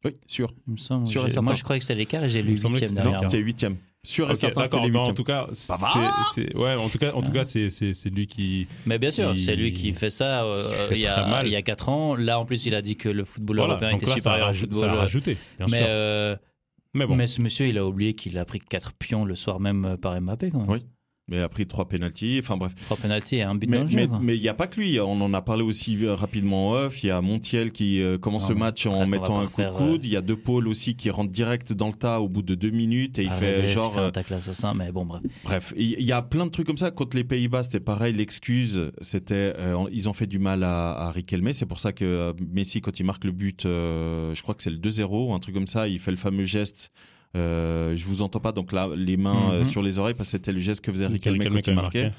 [0.05, 0.53] Oui, sûr.
[0.67, 1.07] Il me semble.
[1.07, 3.13] Sûr et Moi, je croyais que c'était l'équart et j'ai lu huitième derrière.
[3.13, 3.77] Non, c'était huitième.
[4.05, 7.31] Sûr et certain, c'était bah, En tout cas, c'est ouais, en tout cas, en tout
[7.31, 8.67] cas, c'est c'est lui qui.
[8.85, 10.43] Mais bien sûr, c'est lui qui fait ça.
[10.43, 12.15] Euh, il y a il y a quatre ans.
[12.15, 14.79] Là, en plus, il a dit que le football européen était supérieur au football.
[14.81, 15.37] Ça a rajouté.
[15.57, 15.87] Bien mais sûr.
[15.89, 16.35] Euh,
[16.93, 17.15] mais bon.
[17.15, 19.97] Mais ce monsieur, il a oublié qu'il a pris quatre pions le soir même euh,
[19.97, 20.69] par Mbappé quand même.
[20.69, 20.85] Oui
[21.29, 22.39] mais a pris trois pénalties.
[22.39, 22.73] Enfin bref.
[22.83, 24.99] Trois pénalties et un but mais, mais, mais il n'y a pas que lui.
[24.99, 27.03] On en a parlé aussi euh, rapidement en off.
[27.03, 30.01] Il y a Montiel qui euh, commence le match en mettant un coup de coude.
[30.01, 32.41] Euh, il y a De Paul aussi qui rentre direct dans le tas au bout
[32.41, 33.97] de deux minutes et il fait genre.
[33.97, 35.21] un tacle assassin, mais bon bref.
[35.43, 36.91] Bref, il y a plein de trucs comme ça.
[36.91, 38.13] Contre les Pays-Bas, c'était pareil.
[38.13, 39.53] L'excuse, c'était
[39.91, 41.53] ils ont fait du mal à, à Riquelme.
[41.53, 44.77] C'est pour ça que Messi, quand il marque le but, je crois que c'est le
[44.77, 46.91] 2-0, un truc comme ça, il fait le fameux geste
[47.35, 49.65] euh, je vous entends pas, donc là, les mains euh, mhm.
[49.65, 52.11] sur les oreilles, parce que c'était le geste que faisait Riquelme quand il marquait.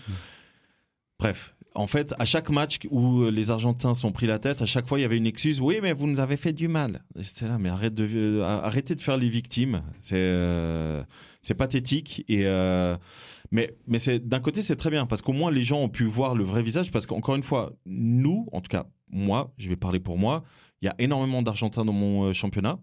[1.19, 4.87] Bref, en fait, à chaque match où les Argentins sont pris la tête, à chaque
[4.87, 5.61] fois il y avait une excuse.
[5.61, 7.03] Oui, mais vous nous avez fait du mal.
[7.21, 9.83] C'était là, mais arrête de, euh, arrêtez de faire les victimes.
[10.01, 11.05] C'est
[11.41, 12.45] c'est pathétique et
[13.53, 16.05] mais mais c'est d'un côté c'est très bien parce qu'au moins les gens ont pu
[16.05, 19.77] voir le vrai visage parce qu'encore une fois nous, en tout cas moi, je vais
[19.77, 20.43] parler pour moi,
[20.83, 22.81] il y a énormément d'Argentins dans mon championnat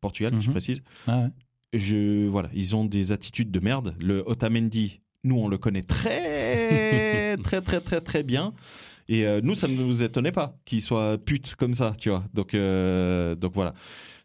[0.00, 0.52] Portugal, je mhm.
[0.52, 0.82] précise.
[1.06, 1.28] Ah
[1.72, 3.94] je, voilà, ils ont des attitudes de merde.
[3.98, 8.54] Le Otamendi, nous, on le connaît très, très, très, très, très bien.
[9.08, 12.24] Et euh, nous, ça ne nous étonnait pas qu'il soit pute comme ça, tu vois.
[12.34, 13.74] Donc, euh, donc voilà.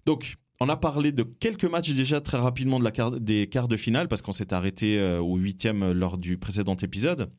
[0.06, 3.78] Donc, on a parlé de quelques matchs déjà très rapidement de la des quarts de
[3.78, 7.30] finale parce qu'on s'est arrêté euh, au huitième lors du précédent épisode.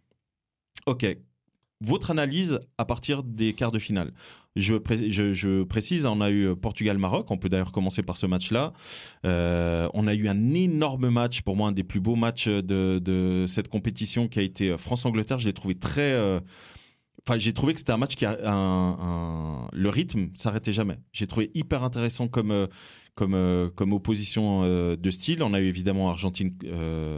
[0.87, 1.07] Ok,
[1.85, 4.13] votre analyse à partir des quarts de finale.
[4.57, 8.73] Je, précise, on a eu Portugal-Maroc, on peut d'ailleurs commencer par ce match-là.
[9.25, 13.45] Euh, on a eu un énorme match, pour moi un des plus beaux matchs de,
[13.49, 15.41] cette compétition qui a été France-Angleterre.
[15.41, 16.13] Je l'ai trouvé très...
[16.13, 16.39] Euh,
[17.27, 20.99] enfin, j'ai trouvé que c'était un match qui a un, le rythme s'arrêtait jamais.
[21.13, 22.67] J'ai trouvé hyper intéressant comme euh,
[23.17, 25.45] comme comme opposition de style.
[25.45, 26.53] On a eu évidemment Argentine,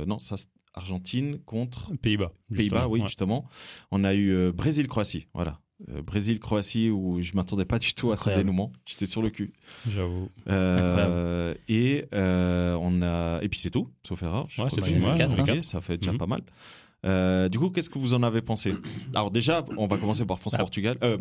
[0.07, 0.37] non ça
[0.77, 2.33] Argentine contre Pays-Bas.
[2.55, 3.49] Pays-Bas, oui, justement.
[3.91, 5.61] On a eu euh, Brésil-Croatie, voilà.
[5.91, 8.73] Euh, Brésil-Croatie où je m'attendais pas du tout à ce dénouement.
[8.87, 9.53] J'étais sur le cul.
[9.89, 10.29] J'avoue.
[10.49, 14.47] Euh, et on a et puis c'est tout, sauf erreur.
[14.59, 15.63] Ouais, c'est hein.
[15.63, 16.19] Ça fait déjà mhm.
[16.19, 17.51] pas mal.
[17.51, 18.75] du coup, qu'est-ce que vous en avez pensé?
[19.15, 20.99] Alors déjà, on va commencer par France-Portugal.
[21.01, 21.17] Ah.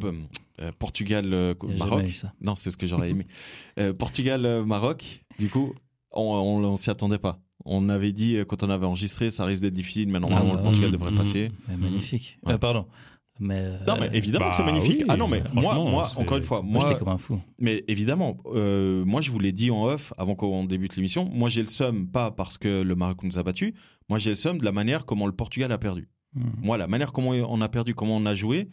[0.80, 2.06] Portugal-Maroc.
[2.42, 3.26] non, c'est ce que j'aurais aimé.
[3.98, 5.26] Portugal-Maroc.
[5.38, 5.74] Du coup,
[6.12, 7.42] on, on s'y attendait pas.
[7.66, 10.62] On avait dit euh, quand on avait enregistré, ça risque d'être difficile, mais normalement le
[10.62, 11.52] Portugal devrait passer.
[11.78, 12.38] magnifique.
[12.48, 12.86] Euh, pardon.
[13.40, 15.04] Mais non, mais évidemment que c'est bah magnifique.
[15.10, 17.42] ah non, mais moi, moi encore une fois, moi, j'étais comme un fou.
[17.60, 21.26] Mais évidemment, euh, moi, je vous l'ai dit en off avant qu'on débute l'émission.
[21.26, 23.76] Moi, j'ai le seum pas parce que le Maroc nous a battu.
[24.08, 26.08] Moi, j'ai le seum de la manière comment le Portugal a perdu.
[26.62, 28.68] Moi, la manière comment on a perdu, comment on a joué,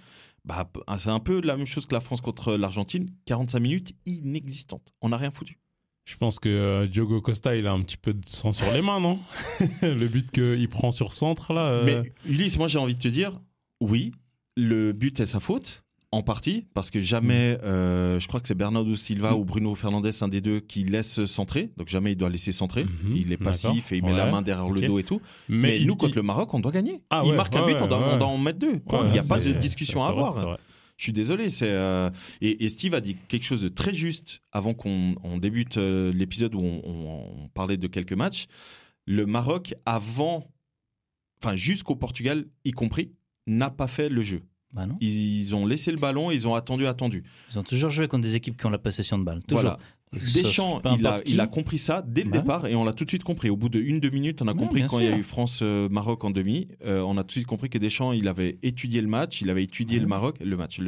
[0.45, 3.09] bah, c'est un peu la même chose que la France contre l'Argentine.
[3.27, 4.93] 45 minutes inexistantes.
[5.01, 5.59] On n'a rien foutu.
[6.05, 8.83] Je pense que euh, Diogo Costa, il a un petit peu de sang sur les
[8.83, 9.21] mains, non?
[9.83, 11.67] Le but qu'il prend sur centre, là.
[11.67, 11.85] Euh.
[11.85, 13.41] Mais Ulysse, moi j'ai envie de te dire,
[13.81, 14.13] oui,
[14.57, 18.55] le but est sa faute, en partie, parce que jamais, euh, je crois que c'est
[18.55, 21.71] Bernardo Silva ou Bruno Fernandez, un des deux, qui laisse centrer.
[21.79, 22.85] Donc jamais il doit laisser centrer.
[23.15, 25.21] Il est passif et il met la main derrière le dos et tout.
[25.49, 27.01] Mais, nous, contre le Maroc, on doit gagner.
[27.11, 28.81] Ah il marque un but, on, doit, en mettre deux.
[29.05, 30.59] il n'y a pas de discussion à avoir.
[31.03, 31.51] Je suis désolé.
[31.51, 31.77] C'est
[32.41, 37.49] et, Steve a dit quelque chose de très juste avant qu'on débute l'épisode où on,
[37.55, 38.47] parlait de quelques matchs.
[39.05, 40.49] Le Maroc, avant,
[41.43, 43.11] enfin jusqu'au Portugal y compris,
[43.49, 44.43] n'a pas fait le jeu.
[44.71, 47.25] Bah ils ont laissé le ballon, ils ont attendu, attendu.
[47.51, 49.43] Ils ont toujours joué contre des équipes qui ont la possession de balle.
[49.43, 49.77] Toujours.
[50.13, 53.11] Deschamps, il a, il a, compris ça dès le départ et on l'a tout de
[53.11, 53.49] suite compris.
[53.49, 56.25] Au bout de une, deux minutes, on a compris quand il y a eu France-Maroc
[56.25, 59.09] en demi, euh, on a tout de suite compris que Deschamps, il avait étudié le
[59.09, 60.81] match, il avait étudié le Maroc, le match,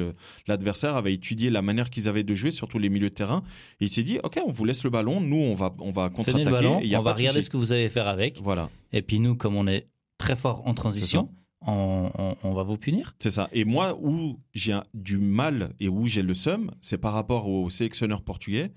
[0.46, 3.42] l'adversaire avait étudié la manière qu'ils avaient de jouer, surtout les milieux de terrain.
[3.80, 6.10] Et il s'est dit, OK, on vous laisse le ballon, nous, on va, on va
[6.10, 6.96] contre-attaquer.
[6.96, 8.40] On va regarder ce que vous allez faire avec.
[8.42, 8.68] Voilà.
[8.92, 9.86] Et puis nous, comme on est
[10.18, 11.30] très fort en transition,
[11.66, 13.14] on, va vous punir.
[13.18, 13.48] C'est ça.
[13.52, 17.70] Et moi, où j'ai du mal et où j'ai le seum, c'est par rapport au
[17.70, 18.72] sélectionneur portugais,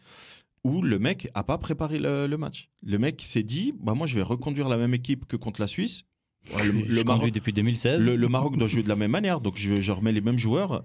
[0.67, 2.69] où le mec a pas préparé le, match.
[2.83, 5.67] Le mec s'est dit, bah moi je vais reconduire la même équipe que contre la
[5.67, 6.03] Suisse.
[6.63, 8.01] Le, Maroc depuis 2016.
[8.15, 10.81] Le, Maroc doit jouer de la même manière, donc je, je remets les mêmes joueurs.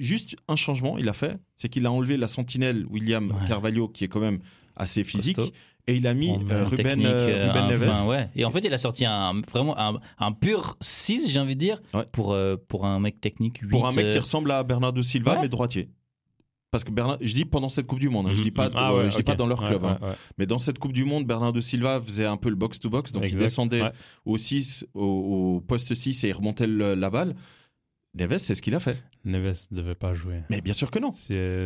[0.00, 4.04] Juste un changement, il a fait, c'est qu'il a enlevé la sentinelle William Carvalho, qui
[4.04, 4.38] est quand même
[4.76, 5.40] assez physique,
[5.88, 8.28] et il a mis euh, Ruben, euh, euh, Neves.
[8.36, 9.74] Et en fait, il a sorti un, vraiment
[10.18, 11.80] un, pur 6, j'ai envie de dire,
[12.12, 12.36] pour,
[12.68, 13.68] pour un mec technique 8.
[13.70, 15.88] Pour un mec qui ressemble à Bernardo Silva, mais droitier.
[16.70, 18.92] Parce que Bernard, je dis pendant cette Coupe du Monde, hein, je dis pas, ah
[19.08, 19.98] je dis pas dans leur club, hein.
[20.36, 23.12] mais dans cette Coupe du Monde, Bernardo Silva faisait un peu le box to box,
[23.12, 23.82] donc il descendait
[24.26, 27.34] au 6, au, poste 6 et il remontait la balle.
[28.14, 29.02] Neves, c'est ce qu'il a fait.
[29.24, 30.42] Neves ne devait pas jouer.
[30.50, 31.10] Mais bien sûr que non.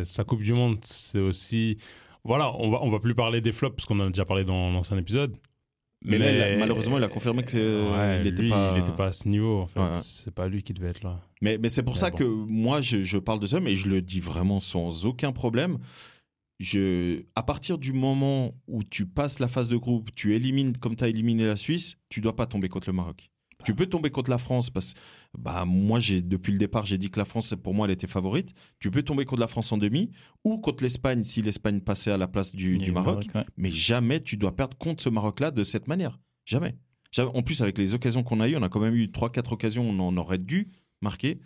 [0.05, 1.77] Sa Coupe du Monde, c'est aussi
[2.25, 4.45] voilà, on va, on va plus parler des flops parce qu'on en a déjà parlé
[4.45, 5.35] dans l'ancien épisode.
[6.03, 7.59] Mais, malheureusement, il a confirmé qu'il
[8.23, 8.79] n'était pas...
[8.97, 9.61] pas à ce niveau.
[9.61, 9.79] En fait.
[10.01, 11.19] C'est pas lui qui devait être là.
[11.41, 14.01] Mais, mais c'est pour ça que moi, je, je, parle de ça, mais je le
[14.01, 15.77] dis vraiment sans aucun problème.
[16.59, 20.95] Je, à partir du moment où tu passes la phase de groupe, tu élimines comme
[20.95, 23.29] tu as éliminé la Suisse, tu dois pas tomber contre le Maroc.
[23.65, 24.99] Tu peux tomber contre la France parce que
[25.37, 28.07] bah, moi, j'ai, depuis le départ, j'ai dit que la France, pour moi, elle était
[28.07, 28.53] favorite.
[28.79, 30.11] Tu peux tomber contre la France en demi
[30.43, 33.25] ou contre l'Espagne si l'Espagne passait à la place du, Maroc.
[33.57, 36.19] Mais jamais tu dois perdre contre ce Maroc-là de cette manière.
[36.45, 36.75] Jamais.
[37.17, 39.87] En plus, avec les occasions qu'on a eues, on a quand même eu 3-4 occasions,
[39.87, 41.39] on en aurait dû marquer.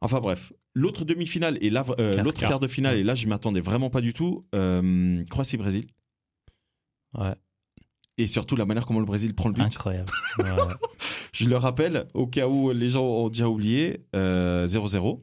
[0.00, 3.90] Enfin bref, l'autre demi-finale et euh, l'autre quart de finale, et là, je m'attendais vraiment
[3.90, 4.46] pas du tout.
[4.54, 5.86] Euh, Croatie-Brésil.
[7.14, 7.34] Ouais
[8.18, 9.62] et surtout la manière comment le Brésil prend le but.
[9.62, 10.10] Incroyable.
[11.32, 14.14] je le rappelle, au cas où les gens ont déjà oublié, 0-0.
[14.14, 15.16] Euh,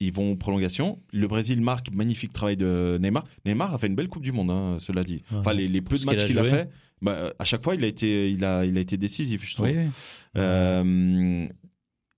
[0.00, 1.02] Ils vont en prolongation.
[1.12, 3.24] Le Brésil marque, magnifique travail de Neymar.
[3.44, 5.22] Neymar a fait une belle Coupe du Monde, hein, cela dit.
[5.34, 6.70] Enfin, les, peu de matchs qu'il a, fait,
[7.02, 9.68] bah, à chaque fois, il a été, il a, il a été décisif, je trouve.
[10.36, 11.48] Euh,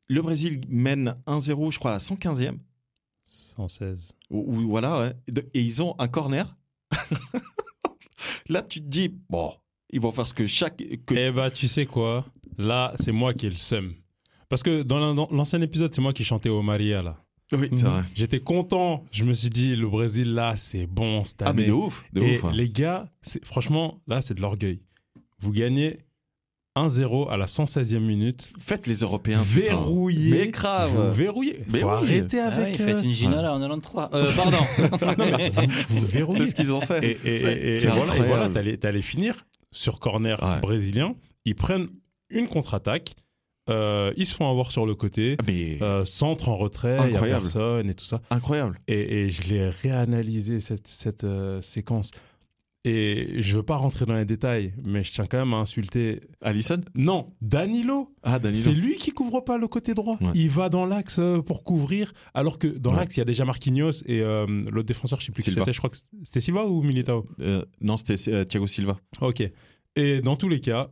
[0.08, 2.58] le Brésil mène 1-0, je crois, à la 115e.
[3.24, 4.12] 116.
[4.30, 5.14] Ou, voilà, ouais.
[5.54, 6.56] Et ils ont un corner.
[8.48, 9.52] Là, tu te dis, bon,
[9.92, 10.82] ils vont faire ce que chaque.
[11.06, 11.14] Que...
[11.14, 12.24] Eh bah, tu sais quoi?
[12.58, 13.94] Là, c'est moi qui ai le seum.
[14.48, 17.16] Parce que dans l'ancien épisode, c'est moi qui chantais au Maria, là.
[17.52, 18.02] Oui, c'est vrai.
[18.14, 19.04] J'étais content.
[19.12, 21.50] Je me suis dit, le Brésil, là, c'est bon cette année.
[21.50, 22.04] Ah, mais de ouf.
[22.12, 22.52] De Et ouf, hein.
[22.54, 23.10] les gars,
[23.44, 24.80] franchement, là, c'est de l'orgueil.
[25.38, 25.98] Vous gagnez
[26.76, 28.50] 1-0 à la 116e minute.
[28.58, 29.42] Faites les Européens.
[29.44, 30.30] Verrouillé.
[30.30, 31.14] Mais grave.
[31.14, 31.58] Verrouillé.
[31.66, 32.76] Faut mais arrêter ah avec.
[32.80, 34.08] Ah faites une Gina là en 93.
[34.14, 34.56] Euh, pardon.
[35.88, 36.38] vous, verrouillez.
[36.38, 37.04] C'est ce qu'ils ont fait.
[37.04, 41.14] Et, et, et, voilà, et voilà t'allais finir sur corner brésilien.
[41.44, 41.88] Ils prennent
[42.30, 43.14] une contre-attaque.
[43.70, 45.44] Euh, ils se font avoir sur le côté, ah,
[45.84, 48.20] euh, centre en retrait, il n'y a personne et tout ça.
[48.30, 48.80] Incroyable.
[48.88, 52.10] Et, je l'ai réanalysé cette, cette euh, séquence.
[52.84, 56.20] Et je veux pas rentrer dans les détails, mais je tiens quand même à insulter.
[56.40, 56.80] Allison?
[56.96, 58.12] Non, Danilo.
[58.24, 58.60] Ah, Danilo.
[58.60, 60.18] C'est lui qui couvre pas le côté droit.
[60.34, 64.02] Il va dans l'axe pour couvrir, alors que dans l'axe, il y a déjà Marquinhos
[64.06, 67.26] et l'autre défenseur, je sais plus qui c'était, je crois que c'était Silva ou Militao?
[67.80, 68.98] Non, c'était Thiago Silva.
[69.20, 69.42] Ok.
[69.94, 70.90] Et dans tous les cas,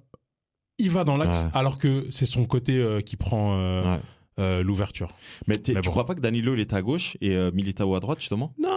[0.79, 3.99] il va dans l'axe alors que c'est son côté euh, qui prend euh,
[4.39, 5.09] euh, l'ouverture.
[5.47, 8.21] Mais, tu ne crois pas que Danilo il était à gauche et Militao à droite
[8.21, 8.55] justement?
[8.59, 8.69] Non,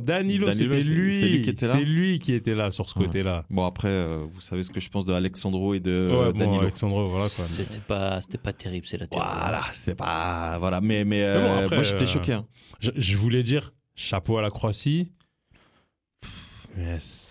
[0.00, 1.10] Danilo, c'était lui.
[1.10, 1.74] lui qui était là.
[1.74, 3.44] C'est lui qui était là sur ce côté-là.
[3.50, 6.62] Bon après, vous savez ce que je pense de Alexandro et de Danilo.
[6.62, 7.44] Alexandro, voilà quoi.
[7.44, 10.80] C'était pas, c'était pas terrible, c'est la Voilà, c'est pas, voilà.
[10.80, 11.24] Mais mais,
[11.70, 12.32] moi j'étais choqué.
[12.32, 12.46] Hein.
[12.80, 15.12] je voulais dire chapeau à la Croatie.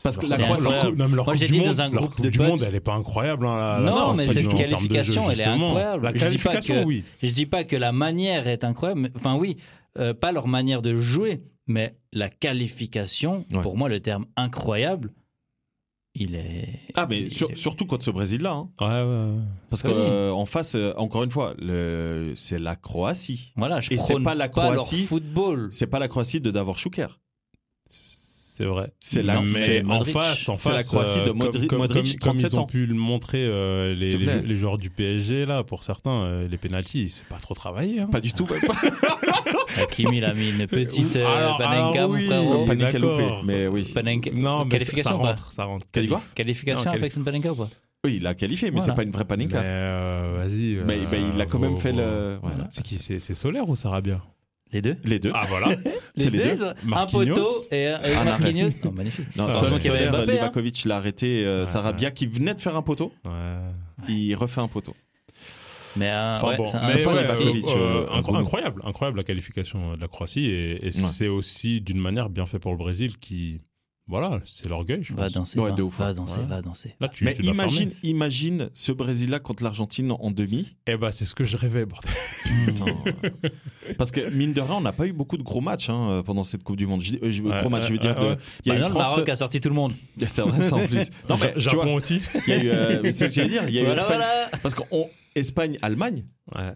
[0.03, 2.93] Parce que la leur Moi, j'étais dans un groupe de du monde, elle est pas
[2.93, 3.47] incroyable.
[3.47, 6.03] Hein, non, mais cette qualification, elle est incroyable.
[6.03, 7.03] La qualification, je dis oui.
[7.23, 9.09] Je dis pas que la manière est incroyable.
[9.15, 9.57] Enfin, oui,
[9.97, 15.13] euh, pas leur manière de jouer, mais la qualification, pour moi, le terme incroyable,
[16.13, 16.79] il est.
[16.95, 18.51] Ah, mais surtout contre ce Brésil-là.
[18.51, 18.69] Hein.
[18.81, 21.55] Ouais, ouais, Parce qu'en face, encore une fois,
[22.35, 23.53] c'est la Croatie.
[23.55, 25.05] Voilà, je Et c'est pas la Croatie.
[25.05, 25.69] football.
[25.71, 27.19] C'est pas la Croatie de Davor Schuker.
[28.61, 28.91] C'est vrai.
[28.99, 32.37] C'est la, mais en face, en face, la Croatie de euh, Modric, comme, Modric comme,
[32.37, 36.47] ils ont pu le montrer euh, les, les, joueurs du PSG là, pour certains, euh,
[36.47, 38.01] les pénalties, c'est pas trop travaillé.
[38.01, 38.09] Hein.
[38.11, 38.47] Pas du tout.
[39.81, 43.91] Hakimi il a mis une petite euh, Panenka, oui, mon Panenka loupé, mais oui.
[43.91, 45.85] Panenka, non, mais qualification ça, ça rentre, ça rentre.
[45.91, 47.69] Quali quoi Qualification non, avec une Panenka ou pas?
[48.05, 48.93] Oui, il a qualifié, mais voilà.
[48.93, 49.59] c'est pas une vraie Panenka.
[49.59, 50.77] Mais vas-y.
[50.85, 50.99] mais,
[51.33, 52.37] il a quand même fait le.
[52.43, 52.67] Voilà.
[52.69, 54.21] C'est qui C'est Solaire ou Sarabia?
[54.73, 55.31] Les deux Les deux.
[55.33, 55.75] Ah voilà.
[56.15, 56.57] les, deux.
[56.91, 58.69] Un poteau et, et ah, Marquinhos.
[58.83, 59.35] Non, magnifique.
[59.35, 61.45] Non, ah, seulement qu'il y avait Mbappé, Livakovic l'a arrêté.
[61.45, 63.11] Euh, Sarabia qui venait de faire un poteau.
[63.25, 64.09] Ouais.
[64.09, 64.95] Il refait un poteau.
[65.97, 70.07] Mais, euh, enfin, ouais, bon, un mais ouais, euh, incroyable, incroyable la qualification de la
[70.07, 73.59] Croatie et, et c'est aussi d'une manière bien fait pour le Brésil qui
[74.11, 75.33] voilà, c'est l'orgueil, je va pense.
[75.33, 76.45] Danser, va, va danser, ouais.
[76.45, 76.95] va danser.
[76.99, 80.67] Là, tu, Mais tu imagine, imagine ce Brésil-là contre l'Argentine en demi.
[80.85, 82.11] Eh ben, c'est ce que je rêvais, bordel.
[83.97, 86.43] Parce que mine de rien, on n'a pas eu beaucoup de gros matchs hein, pendant
[86.43, 86.99] cette Coupe du Monde.
[86.99, 88.13] Je, je, ouais, gros match, je veux dire.
[88.15, 89.07] De, il y a bah non, France...
[89.07, 89.93] Le Maroc a sorti tout le monde.
[90.27, 91.09] C'est vrai, ça en plus.
[91.29, 92.19] Non, mais, Japon vois, aussi.
[92.47, 93.63] Il y a eu, euh, c'est ce que j'allais dire.
[93.69, 94.17] Il y a eu voilà, Espagne.
[94.17, 94.57] Voilà.
[94.61, 96.25] Parce qu'on Espagne-Allemagne.
[96.53, 96.73] Ouais.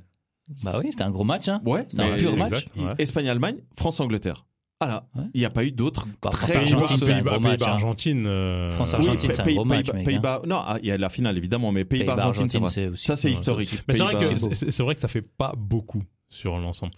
[0.64, 1.50] Bah oui, c'était un gros match.
[1.50, 1.62] Hein.
[1.66, 2.66] Ouais, c'était un pur match.
[2.98, 4.46] Espagne-Allemagne, France-Angleterre.
[4.82, 5.08] Voilà.
[5.34, 6.06] Il n'y a pas eu d'autres.
[6.22, 7.08] Bah, France-Argentine.
[7.08, 8.26] Pays-Bas, Argentine.
[8.28, 8.70] Euh...
[8.70, 9.92] France-Argentine, c'est un gros match.
[9.92, 13.84] Pays-Bas, non, il y a la finale évidemment, mais Pays-Bas, Argentine, ça c'est historique.
[13.88, 16.94] Mais c'est vrai que c'est vrai que ça fait pas beaucoup sur l'ensemble.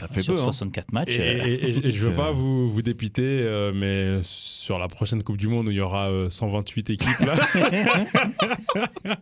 [0.00, 0.88] Ça fait sur peu, 64 hein.
[0.92, 1.18] matchs.
[1.18, 5.22] Et, et, et, et je veux pas vous, vous dépiter, euh, mais sur la prochaine
[5.22, 7.34] Coupe du Monde où il y aura euh, 128 équipes là.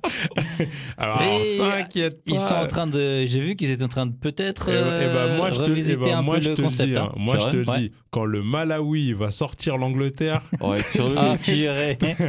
[0.99, 2.33] Alors, t'inquiète pas.
[2.33, 3.27] Ils sont en train de.
[3.27, 6.19] J'ai vu qu'ils étaient en train de peut-être euh, ben moi, je revisiter te, ben,
[6.19, 6.93] un moi, peu je le concept.
[6.93, 7.13] Dis, hein.
[7.17, 10.79] Moi, je te le dis, quand le Malawi va sortir l'Angleterre, ouais,
[11.17, 11.37] ah,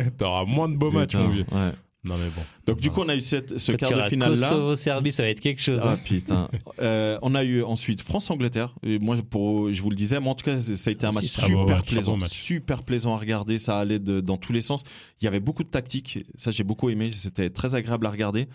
[0.18, 1.46] t'auras moins de beaux matchs, mon vieux.
[1.52, 1.72] Ouais.
[2.06, 2.42] Non mais bon.
[2.66, 4.50] Donc du coup on a eu cette, ce quart de finale là.
[4.50, 5.82] Kosovo Serbie ça va être quelque chose.
[5.84, 6.48] Ah putain.
[6.82, 8.74] euh, on a eu ensuite France Angleterre.
[9.02, 11.26] moi pour je vous le disais, moi en tout cas ça a été un match
[11.26, 12.32] super plaisant, match.
[12.32, 13.58] super plaisant à regarder.
[13.58, 14.84] Ça allait de, dans tous les sens.
[15.20, 16.20] Il y avait beaucoup de tactiques.
[16.36, 17.12] Ça j'ai beaucoup aimé.
[17.14, 18.48] C'était très agréable à regarder.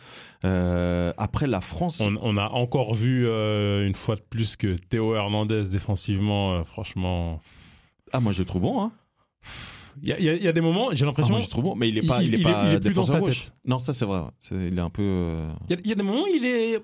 [0.46, 2.00] Euh, après la France.
[2.06, 6.54] On, on a encore vu euh, une fois de plus que Théo Hernandez défensivement.
[6.54, 7.42] Euh, franchement.
[8.10, 8.82] Ah moi je le trouve bon.
[8.82, 8.92] Hein.
[10.02, 11.38] Il y, y, a des moments, j'ai l'impression.
[11.38, 13.02] Ah, bon, mais il est pas, il, il, il est, pas il est plus dans
[13.02, 13.44] sa gauche.
[13.44, 13.54] tête.
[13.64, 14.22] Non, ça c'est vrai.
[14.50, 15.02] il est un peu.
[15.02, 15.52] Euh...
[15.68, 16.80] Il y, a des moments, il est.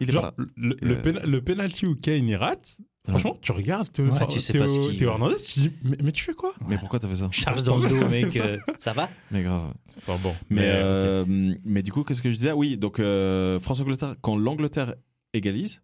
[0.00, 1.02] Il est Genre, le, le, euh...
[1.02, 2.78] péna, le penalty où Kane il rate.
[3.08, 3.38] Franchement, ouais.
[3.40, 6.22] tu regardes Théo, ouais, tu sais Théo, pas Théo Hernandez, tu dis, mais, mais, tu
[6.22, 6.52] fais quoi?
[6.68, 7.28] Mais pourquoi t'as fait ça?
[7.32, 8.30] Charge dans le dos, mec.
[8.30, 8.44] ça.
[8.44, 9.08] Euh, ça va?
[9.30, 9.72] Mais grave.
[9.96, 10.34] Enfin bon.
[10.50, 11.60] Mais, mais, euh, okay.
[11.64, 12.52] mais du coup, qu'est-ce que je disais?
[12.52, 14.94] Oui, donc euh, France-Angleterre, quand l'Angleterre
[15.32, 15.80] égalise,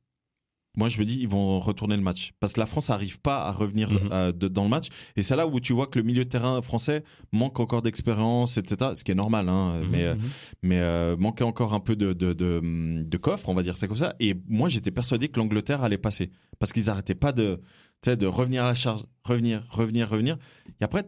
[0.77, 2.33] moi je me dis ils vont retourner le match.
[2.41, 3.97] Parce que la France n'arrive pas à revenir Mhm.
[3.97, 4.13] mm -hmm.
[4.13, 4.89] euh, de, dans le match.
[5.17, 8.53] Et c'est là où tu vois que le milieu de terrain français manque encore d'expérience
[8.61, 9.91] etc ce qui est normal hein, Mhm, mm -hmm.
[9.93, 10.15] mais euh,
[10.69, 12.51] mais euh, manquait encore un peu de de, de,
[13.13, 14.11] de coffre on va dire ça comme ça.
[14.27, 16.27] Et moi j'étais persuadé que l'Angleterre allait passer.
[16.59, 17.49] Parce qu'ils arrêtaient pas de
[18.25, 20.35] de revenir à la charge revenir revenir revenir.
[20.81, 21.03] Et après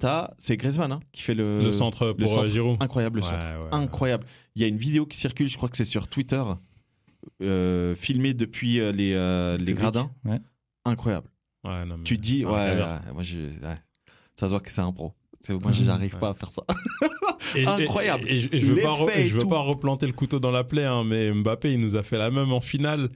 [0.44, 2.46] c'est Griezmann hein, qui fait le le centre pour le centre.
[2.56, 2.76] Giroud.
[2.86, 3.46] Incroyable le ouais, centre.
[3.62, 4.24] ouais, incroyable.
[4.54, 6.42] Il y a une vidéo qui circule je crois que c'est sur Twitter
[7.42, 10.10] euh, filmé depuis euh, les, euh, les gradins.
[10.24, 10.40] Ouais.
[10.84, 11.28] Incroyable.
[11.64, 13.38] Ouais, non, tu te dis, ouais, ouais, moi, je,
[14.34, 15.12] ça se voit que c'est un pro.
[15.48, 16.20] Moi, j'arrive ouais.
[16.20, 16.62] pas à faire ça.
[17.54, 18.24] Et, Incroyable.
[18.28, 20.64] Et, et, et je veux, pas, re, je veux pas replanter le couteau dans la
[20.64, 23.10] plaie, hein, mais Mbappé, il nous a fait la même en finale.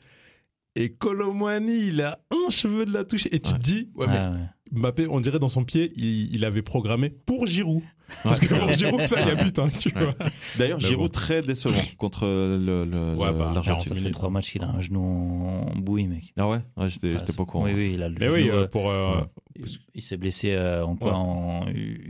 [0.77, 3.27] Et Colomwani, il a un cheveu de la touche.
[3.27, 4.47] Et tu te dis, ouais, mais ouais.
[4.73, 7.83] Mbappé, on dirait dans son pied, il, il avait programmé pour Giroud.
[8.23, 10.15] Parce que pour Giroud, ça, il y a but, hein, tu vois.
[10.59, 11.09] D'ailleurs, Giroud bon.
[11.13, 13.95] très décevant contre le, le, Ouais, bah, l'Argentine.
[13.97, 16.33] Ça fait trois matchs qu'il a un genou en bouille, mec.
[16.39, 17.65] Ah ouais, ouais j'étais, pas au courant.
[17.65, 18.91] Oui, oui, il a le Mais genou, oui, euh, euh, pour.
[18.91, 19.21] euh,
[19.57, 21.17] il- Il s'est blessé euh, en quoi Ouais.
[21.17, 21.67] En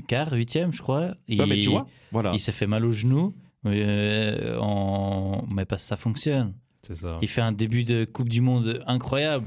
[0.07, 1.09] quart, huitième, je crois.
[1.29, 2.33] Non, mais Il- tu vois, voilà.
[2.33, 3.35] Il s'est fait mal au genou.
[3.67, 5.45] euh, en...
[5.51, 6.55] Mais parce que ça fonctionne.
[6.83, 7.19] C'est ça.
[7.23, 9.47] Il fait un début de Coupe du Monde incroyable.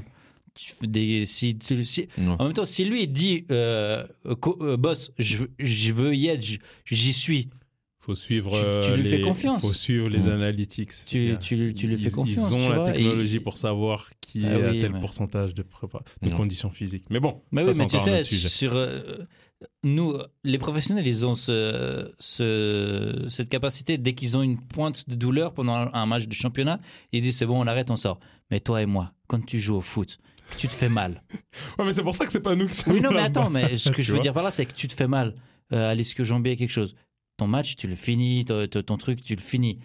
[0.54, 2.36] Tu fais des, si, tu- si- Ouais.
[2.38, 6.44] En même temps, si lui dit euh, euh, boss, je, veux- je veux y être,
[6.84, 7.48] j'y suis,
[7.98, 9.60] faut suivre Tu- tu euh, lui les, fais confiance.
[9.62, 10.28] faut suivre les Mm.
[10.28, 12.50] analytics tu, Ils- tu, tu lui fais ils- confiance.
[12.50, 14.92] ils ont tu la vois, technologie et- pour savoir qui Ah est oui, à tel
[14.92, 16.36] mais- pourcentage de prépa de Non.
[16.36, 19.00] conditions physiques mais bon Mais ça, oui, mais tu sais, sur, euh,
[19.82, 20.14] nous,
[20.44, 25.52] les professionnels, ils ont ce, ce- cette capacité, dès qu'ils ont une pointe de douleur
[25.54, 26.78] pendant un, un match de championnat,
[27.12, 28.20] ils disent c'est bon, on arrête, on sort.
[28.50, 30.18] Mais toi et moi, quand tu joues au foot,
[30.54, 31.22] que tu te fais mal.
[31.78, 33.50] ouais mais c'est pour ça que c'est pas nous qui sommes oui, non, mais attends,
[33.50, 35.34] mais ce que je veux dire par là, c'est que tu te fais mal
[35.72, 36.94] euh, à l'ischio-jambier, quelque chose.
[37.36, 39.78] Ton match, tu le finis, ton, ton- ton truc, tu le finis.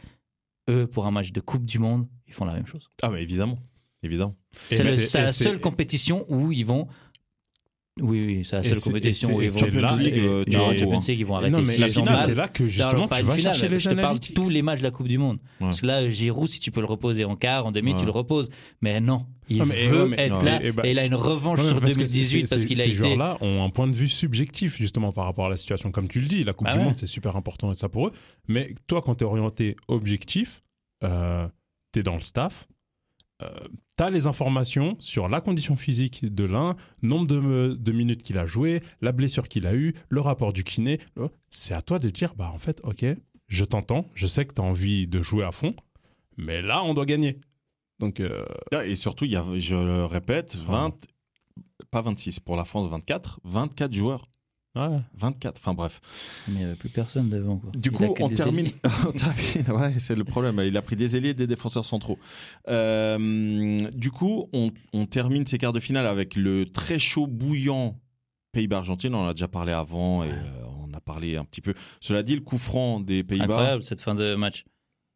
[0.69, 2.89] Eux, pour un match de Coupe du Monde, ils font la même chose.
[3.01, 3.57] Ah, mais évidemment.
[4.03, 4.35] Évidemment.
[4.69, 6.87] C'est la seule compétition où ils vont
[8.01, 9.59] Oui, oui, c'est la seule compétition où ils vont.
[9.59, 11.51] Champions League, euh, non, Champions League, ils vont arrêter.
[11.51, 14.35] Non, mais la finale, c'est là que justement tu vas chercher les je analytics.
[14.35, 15.39] tous les matchs de la Coupe du Monde.
[15.59, 18.11] Parce que là, Giroud, si tu peux le reposer en quart, en demi, tu le
[18.11, 18.49] reposes.
[18.81, 22.79] Mais non, il veut être là et, il a une revanche sur 2018 parce qu'il
[22.81, 22.93] a été.
[22.93, 26.07] Ces joueurs-là ont un point de vue subjectif justement par rapport à la situation, comme
[26.07, 26.43] tu le dis.
[26.43, 28.11] La Coupe bah du Monde, c'est super important et ça pour eux.
[28.47, 30.63] Mais toi, quand tu es orienté objectif,
[31.03, 31.47] euh,
[31.93, 32.67] tu es dans le staff
[33.41, 33.49] euh,
[33.97, 38.45] tu as les informations sur la condition physique de l'un, nombre de, minutes qu'il a
[38.45, 40.99] joué, la blessure qu'il a eue, le rapport du kiné.
[41.49, 43.05] C'est à toi de dire, bah en fait, ok,
[43.47, 45.75] je t'entends, je sais que tu as envie de jouer à fond,
[46.37, 47.39] mais là, on doit gagner.
[47.99, 48.45] Donc, euh,
[48.85, 50.95] Et surtout, il y a, je le répète, 20,
[51.91, 54.29] pas 26, pour la France 24, 24 joueurs
[54.75, 55.99] 24, enfin bref.
[56.47, 57.57] Mais il n'y avait plus personne devant.
[57.57, 57.71] Quoi.
[57.75, 58.67] Du coup, on termine.
[59.67, 60.61] ouais, c'est le problème.
[60.65, 62.19] Il a pris des ailiers et des défenseurs centraux.
[62.67, 67.97] Euh, du coup, on, on, termine ces quarts de finale avec le très chaud, bouillant
[68.51, 69.15] Pays-Bas-Argentine.
[69.15, 71.73] On en a déjà parlé avant et euh, on a parlé un petit peu.
[71.99, 73.45] Cela dit, le coup franc des Pays-Bas.
[73.45, 74.65] Incroyable cette fin de match.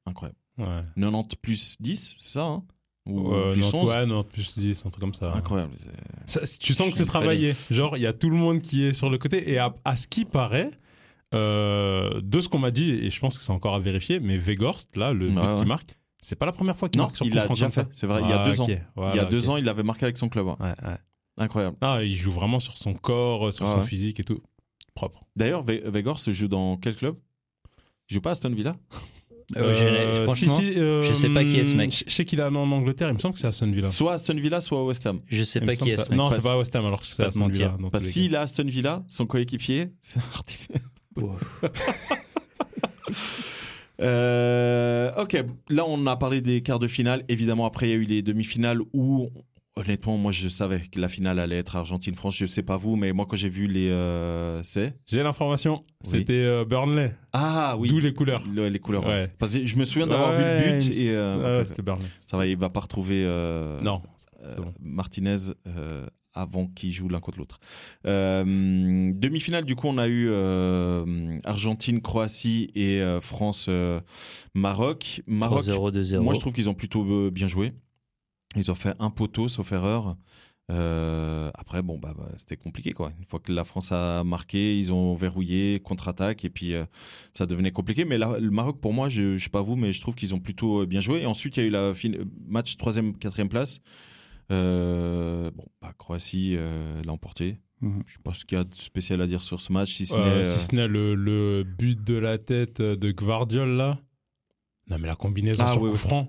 [0.05, 0.37] Incroyable.
[0.57, 2.63] 90 plus 10, c'est ça hein?
[3.05, 5.33] Ou euh, plus ouais, non, plus 10, un truc comme ça.
[5.33, 5.73] Incroyable.
[6.59, 7.55] tu sens que c'est travaillé.
[7.69, 9.51] Genre, il y a tout le monde qui est sur le côté.
[9.51, 10.71] Et à, ce qui paraît,
[11.35, 14.37] euh, de ce qu'on m'a dit, et je pense que c'est encore à vérifier, mais
[14.37, 17.37] Vegorst, là, le but qui marque, c'est pas la première fois qu'il marque sur il
[17.37, 17.87] a déjà fait.
[17.91, 18.65] C'est vrai, il y a deux ans.
[18.67, 20.47] il y a deux ans, il avait marqué avec son club.
[20.47, 20.73] Ouais,
[21.35, 21.77] Incroyable.
[21.81, 24.41] Ah, il joue vraiment sur son corps, sur son physique et tout.
[24.93, 25.25] Propre.
[25.35, 27.15] D'ailleurs, Vegorst joue dans quel club?
[28.09, 28.77] Il joue pas à Aston Villa?
[29.55, 32.03] Euh, euh, franchement, si, euh, je sais pas qui est ce mec.
[32.07, 33.87] Je sais qu'il est en Angleterre, il me semble que c'est Aston Villa.
[33.87, 35.19] Soit Aston Villa, soit West Ham.
[35.27, 36.17] Je sais pas qui est ce mec.
[36.17, 37.77] Non, c'est pas West Ham, alors que c'est Aston Villa.
[37.91, 40.81] Parce s'il a Aston Villa, son coéquipier, c'est Martinez.
[45.17, 47.23] ok, là on a parlé des quarts de finale.
[47.27, 49.29] Évidemment, après il y a eu les demi-finales où
[49.75, 52.37] Honnêtement, moi, je savais que la finale allait être Argentine-France.
[52.37, 54.95] Je sais pas vous, mais moi, quand j'ai vu les, euh, c'est?
[55.07, 55.83] J'ai l'information.
[56.03, 57.15] C'était euh, Burnley.
[57.31, 57.89] Ah oui.
[57.89, 58.43] D'où les couleurs.
[58.47, 59.03] les couleurs.
[59.03, 59.31] Ouais.
[59.39, 61.15] Parce que je me souviens d'avoir vu le but et.
[61.15, 62.05] Euh, c'était Burnley.
[62.19, 63.23] Ça va, il va pas retrouver.
[63.81, 64.01] non.
[64.79, 65.37] Martinez
[66.35, 67.59] avant qu'ils jouent l'un contre l'autre.
[68.05, 70.29] Demi-finale, du coup, on a eu
[71.45, 75.21] Argentine, Croatie et France-Maroc.
[75.25, 75.63] Maroc.
[75.63, 76.19] 0 2-0.
[76.19, 77.73] Moi, je trouve qu'ils ont plutôt bien joué.
[78.55, 80.15] Ils ont fait un poteau, sauf erreur.
[80.71, 83.11] Euh, après, bon, bah, bah, c'était compliqué, quoi.
[83.19, 86.85] Une fois que la France a marqué, ils ont verrouillé, contre-attaque, et puis euh,
[87.31, 88.05] ça devenait compliqué.
[88.05, 90.39] Mais le Maroc, pour moi, je ne sais pas vous, mais je trouve qu'ils ont
[90.39, 91.21] plutôt euh, bien joué.
[91.21, 91.91] Et ensuite, il y a eu la
[92.47, 93.81] match troisième, quatrième place.
[94.49, 97.59] bon, bah, Croatie l'a emporté.
[97.81, 98.03] Mhm.
[98.05, 100.05] Je sais pas ce qu'il y a de spécial à dire sur ce match, si
[100.05, 100.17] ce
[100.73, 103.99] n'est le, but de la tête de Gvardiol, là.
[104.89, 106.27] Non, mais la combinaison ah, sur coup franc.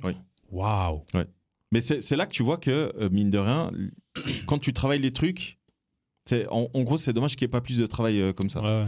[0.51, 1.03] Waouh!
[1.15, 1.27] Ouais.
[1.75, 3.73] Mais c'est là que tu vois que, euh, mine de rien,
[4.47, 5.59] quand tu travailles les trucs,
[6.33, 8.87] en, en, gros, c'est dommage qu'il n'y ait pas plus de travail euh, comme ça.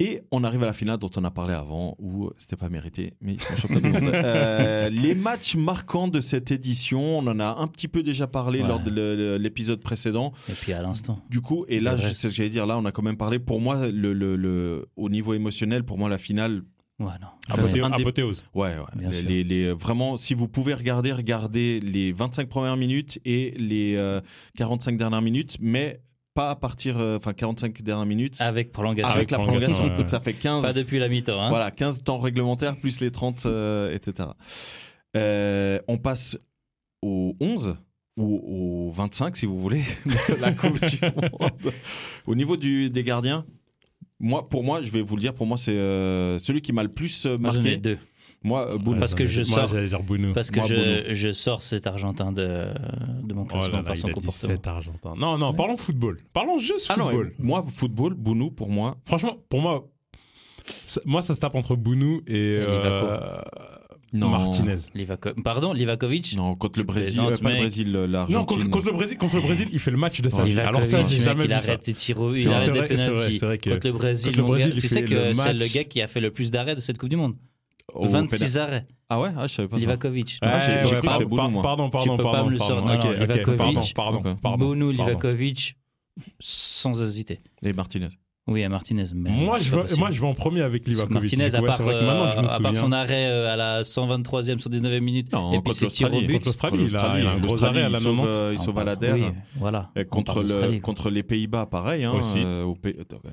[0.00, 3.12] Et on arrive à la finale dont on a parlé avant, où c'était pas mérité,
[3.20, 7.68] mais ils sont champions euh, les matchs marquants de cette édition, on en a un
[7.68, 10.32] petit peu déjà parlé lors de l'épisode précédent.
[10.48, 11.22] Et puis à l'instant.
[11.30, 13.38] Du coup, et là, c'est ce que j'allais dire, là, on a quand même parlé.
[13.38, 16.62] Pour moi, le, le, au niveau émotionnel, pour moi, la finale,
[17.00, 17.28] Ouais, non.
[17.92, 18.44] Apothéose.
[18.54, 19.22] Ouais, ouais.
[19.22, 23.96] Les, les, vraiment, si vous pouvez regarder, regardez les 25 premières minutes et les
[24.56, 26.02] 45 euh, dernières minutes, mais
[26.34, 28.36] pas à partir, euh, enfin 45 dernières minutes.
[28.38, 29.14] Avec prolongation.
[29.14, 29.88] Avec la prolongation.
[29.96, 30.62] Donc ça fait 15.
[30.62, 31.40] Pas depuis la mi-temps.
[31.40, 31.48] Hein.
[31.48, 34.28] Voilà, 15 temps réglementaires plus les 30, euh, etc.
[35.88, 36.38] on passe
[37.02, 37.76] au 11
[38.18, 39.82] ou au 25 si vous voulez,
[40.40, 41.72] la Coupe du Monde.
[42.26, 43.46] Au niveau du, des gardiens,
[44.20, 46.82] moi, pour moi, je vais vous le dire, pour moi, c'est euh, celui qui m'a
[46.82, 47.70] le plus euh, marqué.
[47.70, 47.98] Moi, deux.
[48.42, 49.70] Moi, euh, Parce que je sors.
[49.72, 49.98] Moi, dire
[50.34, 52.68] Parce que je, je, sors cet Argentin de,
[53.22, 54.32] de mon oh classement par son comportement.
[54.54, 55.14] Cet Argentin.
[55.16, 56.18] Non, non, parlons football.
[56.32, 57.34] Parlons juste ah football.
[57.38, 58.96] moi, football, Bounou, pour moi.
[59.04, 59.88] Franchement, pour moi,
[61.04, 62.54] moi, ça se tape entre Bounou et.
[62.54, 62.66] et
[64.12, 64.28] non.
[64.30, 64.76] Martinez.
[65.44, 68.36] Pardon, Livakovic Non, contre le Brésil, euh, pas le Brésil, l'Argentine.
[68.36, 70.58] Non, contre, contre, le Brésil, contre le Brésil, il fait le match de sa vie.
[70.58, 71.92] Alors ça, j'ai jamais il vu arrête ça.
[71.92, 73.38] Tiro, il arrête des penalties.
[73.38, 76.20] Contre le Brésil, contre le Brésil tu sais que c'est le gars qui a fait
[76.20, 77.34] le plus d'arrêts de cette Coupe du Monde.
[77.94, 78.86] 26 arrêts.
[79.08, 80.38] Ah ouais, ah, je savais pas Livakovic.
[80.40, 81.62] Ah, j'ai cru que c'était Bounou.
[81.62, 83.12] Pardon, pardon, tu peux pas me le sortir.
[83.12, 84.66] Livakovic, pardon, pardon.
[84.66, 85.76] Bounou, Livakovic,
[86.38, 87.40] sans hésiter.
[87.64, 88.08] Et Martinez.
[88.50, 89.04] Oui, à Martinez.
[89.14, 91.14] moi, je vais, moi, je vais en premier avec Livakovic.
[91.14, 95.52] Martinez, à part, euh, à part son arrêt euh, à la 123e, 119e minute, non,
[95.52, 96.32] et puis ses tirs au but.
[96.32, 98.52] Contre l'Australie, il, a, il a un gros arrêt à la 90.
[98.52, 99.22] Il sauve à la oui,
[99.56, 99.92] voilà.
[99.94, 102.02] Et contre, le, contre les Pays-Bas, pareil.
[102.02, 102.40] Hein, Aussi.
[102.40, 102.76] Euh, au.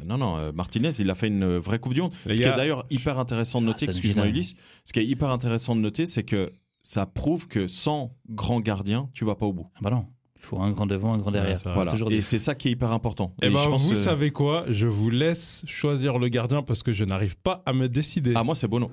[0.05, 2.13] Non, non, Martinez, il a fait une vraie Coupe du Monde.
[2.29, 4.53] Ce qui est d'ailleurs hyper intéressant de noter, ah, excuse-moi Ulysse,
[4.85, 6.51] ce qui est hyper intéressant de noter, c'est que
[6.81, 9.65] ça prouve que sans grand gardien, tu vas pas au bout.
[9.75, 10.05] Ah bah non.
[10.39, 11.57] Il faut un grand devant, un grand derrière.
[11.73, 11.93] voilà.
[12.09, 13.33] et c'est ça qui est hyper important.
[13.41, 14.65] Eh et, ben, vous savez quoi?
[14.69, 18.33] Je vous laisse choisir le gardien parce que je n'arrive pas à me décider.
[18.35, 18.89] Ah, moi, c'est Bono.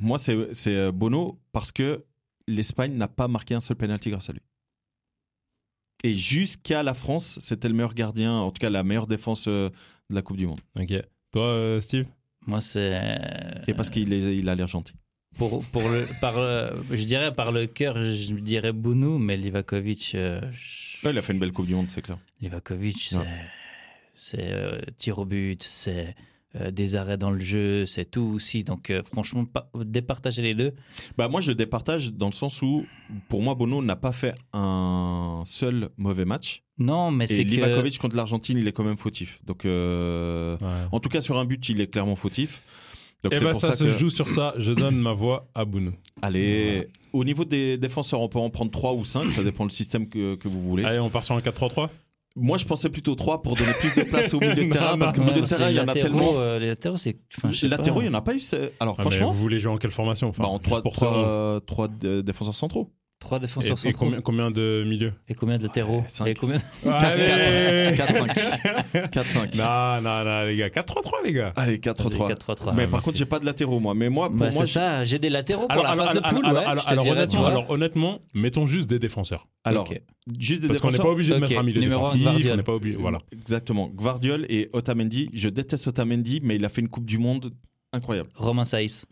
[0.00, 2.04] Moi, c'est euh, Bono parce que
[2.46, 4.42] l'Espagne n'a pas marqué un seul penalty grâce à lui.
[6.04, 9.70] Et jusqu'à la France, c'était le meilleur gardien, en tout cas la meilleure défense euh,
[10.10, 10.60] de la Coupe du Monde.
[10.78, 10.92] Ok.
[11.32, 12.06] Toi, euh, Steve?
[12.46, 13.18] Moi, c'est.
[13.66, 14.94] Et parce qu'il il a l'air gentil.
[15.36, 16.34] Pour, pour le, par,
[16.90, 20.12] je dirais par le cœur, je dirais Bounou, mais Livakovic.
[20.14, 20.40] Euh,
[21.04, 22.18] il a fait une belle Coupe du Monde, c'est clair.
[22.40, 23.14] Livakovic,
[24.14, 26.16] c'est euh, tir au but, c'est
[26.56, 28.64] euh, des arrêts dans le jeu, c'est tout aussi.
[28.64, 30.74] Donc, franchement, départager les deux.
[31.16, 32.84] Bah, moi, je le départage dans le sens où,
[33.28, 36.64] pour moi, Bono n'a pas fait un seul mauvais match.
[36.78, 37.50] Non, mais c'est que.
[37.50, 39.40] Livakovic contre l'Argentine, il est quand même fautif.
[39.44, 42.62] Donc, en tout cas, sur un but, il est clairement fautif.
[43.24, 44.54] Donc eh ben, ça, se joue sur ça.
[44.58, 45.92] Je donne ma voix à Bounou.
[46.22, 49.74] Allez, au niveau des défenseurs, on peut en prendre 3 ou 5, ça dépend du
[49.74, 50.84] système que, que vous voulez.
[50.84, 51.88] Allez, on part sur un 4-3-3
[52.40, 55.12] moi, je pensais plutôt 3 pour donner plus de place au milieu de terrain parce
[55.12, 56.34] que au milieu de terrain, il y en a tellement.
[56.36, 57.18] Euh, les latéraux, c'est.
[57.62, 58.40] les latéraux, il n'y en a pas eu.
[58.80, 59.30] Alors, ah, franchement.
[59.30, 61.88] vous voulez jouer en quelle formation enfin, bah, En 3, 3, 3
[62.22, 62.92] défenseurs centraux.
[63.18, 64.14] Trois défenseurs et, centraux.
[64.14, 69.10] Et combien, de milieux Et combien de latéraux Et combien 4, 4, 5.
[69.10, 69.54] 4, 5.
[69.56, 70.68] Non, non, non, les gars.
[70.68, 71.52] 4-3-3, les gars.
[71.56, 72.74] Allez, 4-3-3.
[72.74, 73.94] Mais par contre, j'ai pas de latéraux, moi.
[73.94, 74.66] Mais moi, pour bah, moi.
[74.66, 76.46] C'est ça, j'ai des latéraux pour alors, la phase de poule.
[76.46, 79.48] Alors, ouais, alors, honnêtement, alors, honnêtement, mettons juste des défenseurs.
[79.64, 79.92] Alors,
[80.38, 82.24] juste des Parce qu'on n'est pas obligé de mettre un milieu défensif.
[82.24, 82.96] On n'est pas obligé.
[82.96, 83.20] Voilà.
[83.32, 83.88] Exactement.
[83.88, 85.28] Gvardiol et Otamendi.
[85.32, 87.52] Je déteste Otamendi, mais il a fait une Coupe du Monde
[87.92, 88.30] incroyable.
[88.34, 89.06] Romain Saïs.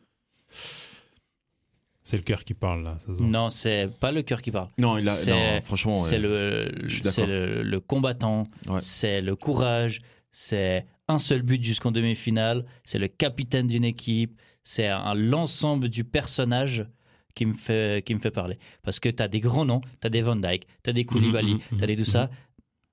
[2.07, 2.99] C'est le cœur qui parle là.
[3.19, 4.69] non, c'est pas le cœur qui parle.
[4.79, 8.45] Non, il a, franchement, c'est le, le, le, combattant,
[8.79, 9.99] c'est le courage,
[10.31, 16.87] c'est un seul but jusqu'en demi-finale, c'est le capitaine d'une équipe, c'est l'ensemble du personnage
[17.35, 18.57] qui me fait qui me fait parler.
[18.85, 21.05] Parce que tu as des grands noms, tu as des Van Dyke, tu as des
[21.05, 22.31] Koulibaly, mmh, mmh, tu as des tout ça,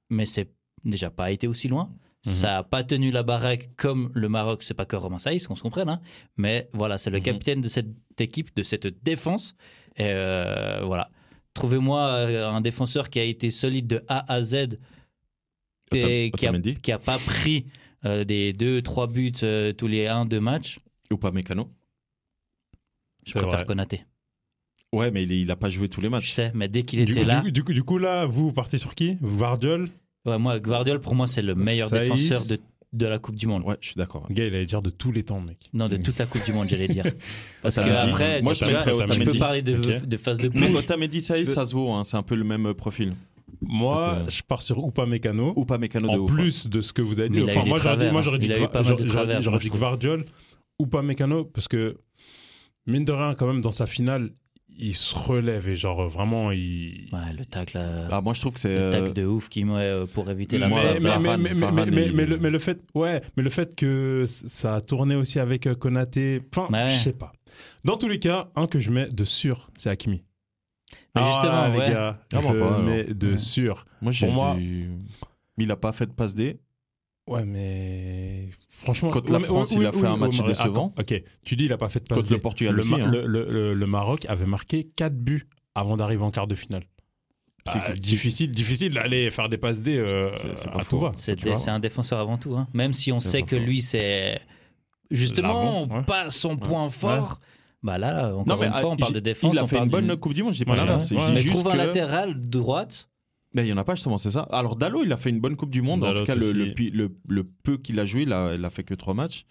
[0.09, 0.49] mais c'est
[0.85, 1.91] déjà pas été aussi loin.
[2.25, 2.31] Mhm.
[2.31, 5.55] Ça n'a pas tenu la baraque comme le Maroc, c'est pas que Romain Saïs, qu'on
[5.55, 5.89] se comprenne.
[5.89, 5.99] Hein.
[6.37, 7.23] Mais voilà, c'est le mhm.
[7.23, 7.89] capitaine de cette
[8.21, 9.55] équipe, de cette défense.
[9.95, 11.09] Et euh, voilà.
[11.53, 14.79] Trouvez-moi euh, un défenseur qui a été solide de A à Z
[15.91, 17.67] et qui a pas pris
[18.05, 19.31] euh, des 2-3 buts
[19.77, 20.79] tous les 1-2 matchs.
[21.11, 21.69] Ou pas Mécano
[23.25, 24.05] Je préfère Konaté.
[24.91, 26.27] Ouais, mais il n'a pas joué tous les matchs.
[26.27, 27.41] Je sais, mais dès qu'il était là.
[27.41, 29.17] Du, du, coup, là, vous partez sur qui?
[29.21, 29.89] Vardiol
[30.25, 32.57] Ouais, moi, Guardiola, pour moi, c'est le meilleur défenseur de,
[32.93, 33.63] de, la Coupe du Monde.
[33.65, 34.25] Ouais, je suis d'accord.
[34.29, 35.69] Le gars, il allait dire de tous les temps, mec.
[35.73, 37.05] Non, de toute la Coupe du Monde, j'allais dire.
[37.61, 40.61] Parce que après, moi, tu, je tu peux parler de, de phase de poule.
[40.61, 41.91] Mais Otamendi, ça, ça se vaut.
[41.91, 43.13] Hein, c'est un peu le même euh, profil.
[43.61, 45.53] Moi, euh, je pars sur Upa Mécano.
[45.57, 47.43] Upa Mécano En plus de ce que vous avez dit.
[47.43, 48.51] Enfin, moi, j'aurais dit, moi, j'aurais dit,
[49.41, 50.25] j'aurais dit Guardiol,
[50.79, 51.97] Upa Mécano, parce que,
[52.85, 54.31] mine de rien, quand même, dans sa finale,
[54.77, 57.79] il se relève et genre vraiment il ouais, le tacle
[58.11, 60.67] ah moi je trouve que c'est le tacle de ouf qui euh, pour éviter la
[60.67, 66.41] mais, le, fait ouais mais le fait que ça a tourné aussi avec euh, Konaté
[66.55, 67.33] enfin je sais pas.
[67.85, 70.23] Dans tous les cas un que je mets de sûr c'est Hakimi.
[71.15, 73.85] Mais justement ah, les gars ah, je pas, mets de sûr.
[74.01, 74.57] Moi pour moi
[75.57, 76.59] il a pas fait de passe D
[77.27, 80.93] Ouais, mais franchement, contre la France, il a fait un match décevant.
[80.99, 82.19] ok, tu dis il a pas fait de passe.
[82.19, 83.11] Contre le Portugal le, aussi, hein.
[83.11, 86.83] le, le, Maroc avait marqué 4 buts avant d'arriver en quart de finale.
[87.65, 90.31] C'est bah, difficile, difficile d'aller faire des passes D euh,
[90.73, 91.11] à tout va.
[91.15, 92.67] C'est un défenseur avant tout, hein.
[92.73, 94.41] même si on sait que lui c'est
[95.09, 97.39] justement pas son point fort.
[97.83, 99.53] Bah là, encore une fois, on parle de défense.
[99.53, 101.11] Il a fait une bonne Coupe du Monde, je dis pas l'inverse.
[101.11, 103.09] Mais trouve un latéral droite
[103.61, 104.47] il n'y en a pas justement, c'est ça.
[104.51, 106.03] Alors Dallo, il a fait une bonne Coupe du Monde.
[106.03, 108.93] en tout cas, le, le, peu qu'il a joué, il a, il a fait que
[108.93, 109.45] trois matchs.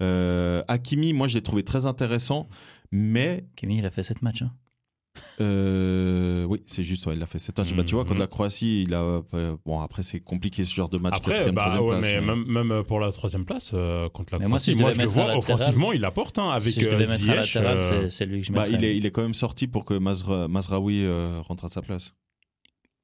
[0.00, 2.48] Euh, Hakimi, moi, je l'ai trouvé très intéressant,
[2.90, 3.44] mais.
[3.52, 4.42] Hakimi, il a fait sept matchs.
[4.42, 4.52] Hein.
[5.42, 7.74] Euh, oui, c'est juste, il a fait sept matchs.
[7.74, 8.20] Bah, tu vois, contre mhm.
[8.20, 9.22] la Croatie, il a.
[9.34, 11.14] Euh, bon, après, c'est compliqué ce genre de match.
[11.14, 13.70] Après, bah, mais, Même, même, pour la troisième place,
[14.12, 18.26] contre la Croatie, moi, si je, le vois offensivement, il apporte hein, avec si c'est
[18.26, 21.06] lui que je bah, il, est, il est quand même sorti pour que Mazraoui
[21.46, 22.14] rentre à sa place.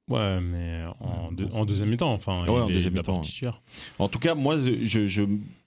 [0.09, 3.21] Ouais, mais en, en deuxième mi-temps, enfin, ouais, en deuxième mi-temps.
[3.99, 5.21] En tout cas, moi, je, je,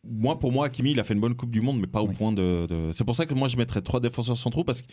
[0.05, 2.09] moi, pour moi, Hakimi, il a fait une bonne Coupe du Monde, mais pas au
[2.09, 2.66] point de.
[2.90, 4.88] C'est pour ça que moi, je mettrais trois défenseurs centraux parce que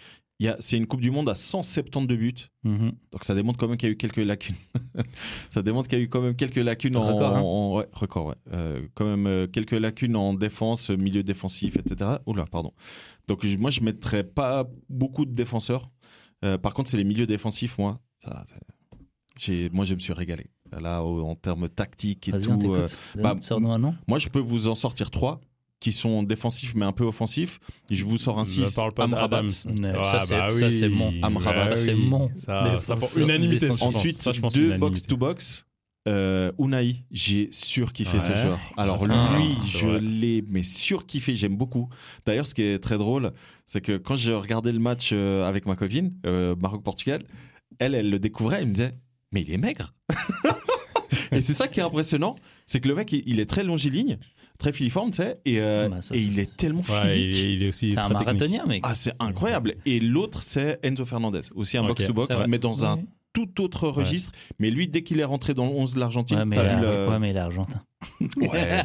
[0.59, 2.33] c'est une Coupe du Monde à 172 buts.
[2.63, 2.91] Mm-hmm.
[3.11, 4.55] Donc ça démontre quand même qu'il y a eu quelques lacunes.
[5.49, 7.01] ça démontre qu'il y a eu quand même quelques lacunes en.
[7.01, 7.41] Record, hein.
[7.41, 8.35] en, ouais, record, ouais.
[8.53, 12.17] Euh, quand même euh, quelques lacunes en défense, milieu défensif, etc.
[12.27, 12.71] Oula, pardon.
[13.27, 15.89] Donc moi, je mettrais pas beaucoup de défenseurs.
[16.45, 17.99] Euh, par contre, c'est les milieux défensifs, moi.
[18.19, 18.45] Ça,
[19.71, 20.47] moi, je me suis régalé.
[20.79, 22.73] Là, en termes tactiques et tout.
[22.73, 23.35] Euh, bah,
[24.07, 25.41] moi, je peux vous en sortir trois.
[25.79, 27.59] qui sont défensifs mais un peu offensifs.
[27.89, 28.75] Je vous sors un 6.
[28.75, 29.43] parle pas Amrabat.
[29.83, 31.13] Ah, ça, c'est mon.
[31.23, 31.67] Amrabat.
[31.67, 32.29] Ça, c'est mon.
[32.37, 33.69] Ça, ça pour unanimité.
[33.69, 35.65] Ensuite, ça, deux box-to-box.
[36.07, 38.59] Euh, Unai, j'ai surkiffé ce joueur.
[38.77, 41.89] Alors lui, je l'ai mais surkiffé, j'aime beaucoup.
[42.25, 43.31] D'ailleurs, ce qui est très drôle,
[43.65, 47.21] c'est que quand je regardais le match euh, avec ma copine, euh, Maroc-Portugal,
[47.79, 48.93] elle, elle le découvrait, elle me disait,
[49.31, 49.93] mais il est maigre.
[51.31, 54.17] et c'est ça qui est impressionnant, c'est que le mec, il est très longiligne,
[54.57, 57.25] très filiforme, tu sais, et, euh, Bah, ça, et c'est- il est tellement Ouais, physique.
[57.29, 58.81] il, il est aussi C'est un marathonien, mec.
[58.85, 59.75] Ah, c'est incroyable.
[59.85, 62.99] Et l'autre, c'est Enzo Fernandez, aussi un box-to-box, mais dans un
[63.31, 64.31] tout autre registre.
[64.57, 67.19] Mais lui, dès qu'il est rentré dans le 11 de l'Argentine, Ouais, mais, le- ouais,
[67.19, 67.81] mais il est argentin.
[68.37, 68.83] Ouais.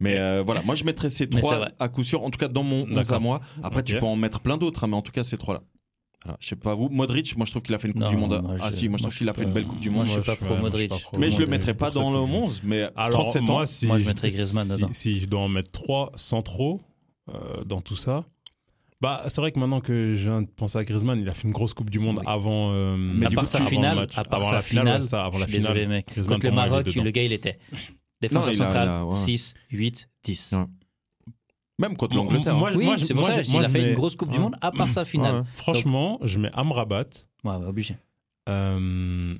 [0.00, 2.62] mais euh, voilà, moi je mettrais ces trois à coup sûr, en tout cas dans
[2.62, 3.40] mon 11 à moi.
[3.62, 5.62] Après, tu peux en mettre plein d'autres, hein, mais en tout cas, ces trois-là.
[6.24, 6.88] Voilà, je sais pas vous.
[6.88, 8.40] Modric, moi je trouve qu'il a fait une Coupe Non, du Monde.
[8.42, 9.98] moi, ah si, moi je moi, trouve qu'il a fait une belle Coupe du moi,
[9.98, 10.06] Monde.
[10.08, 10.88] je suis pas pro moi, Modric.
[10.90, 12.42] pas pro mais je le mettrais pas dans le Coupe du Monde.
[12.44, 13.66] 11, mais Alors, 37 moi, ans.
[13.66, 14.88] si, Moi, je mettrais Griezmann si- dedans.
[14.92, 16.80] Si je dois en mettre trois sans trop
[17.32, 18.24] euh, dans tout ça.
[19.00, 21.46] Bah, c'est vrai que maintenant que je viens de penser à Griezmann, il a fait
[21.46, 22.24] une grosse Coupe du Monde Oui.
[22.26, 22.72] avant.
[22.72, 25.60] euh, Mais à part sa finale, à part avant sa finale, ça, avant la finale.
[25.60, 26.06] désolé, mec.
[26.08, 27.60] Griezmann, Contre le moi, Maroc, le gars, il était
[28.20, 29.12] défenseur central, il a- ouais.
[29.14, 30.54] 6, 8, 10.
[31.78, 32.56] Même contre l'Angleterre.
[32.56, 32.74] moi, hein.
[32.76, 34.32] Oui, moi, je- c'est pour moi, ça je- qu'il a fait mets- une grosse Coupe
[34.32, 34.38] du.
[34.40, 35.36] Monde à part sa finale.
[35.36, 35.42] Ouais.
[35.54, 37.04] Franchement, je mets Amrabat.
[37.44, 37.96] Ouais, ouais, obligé.
[38.48, 39.34] Euh,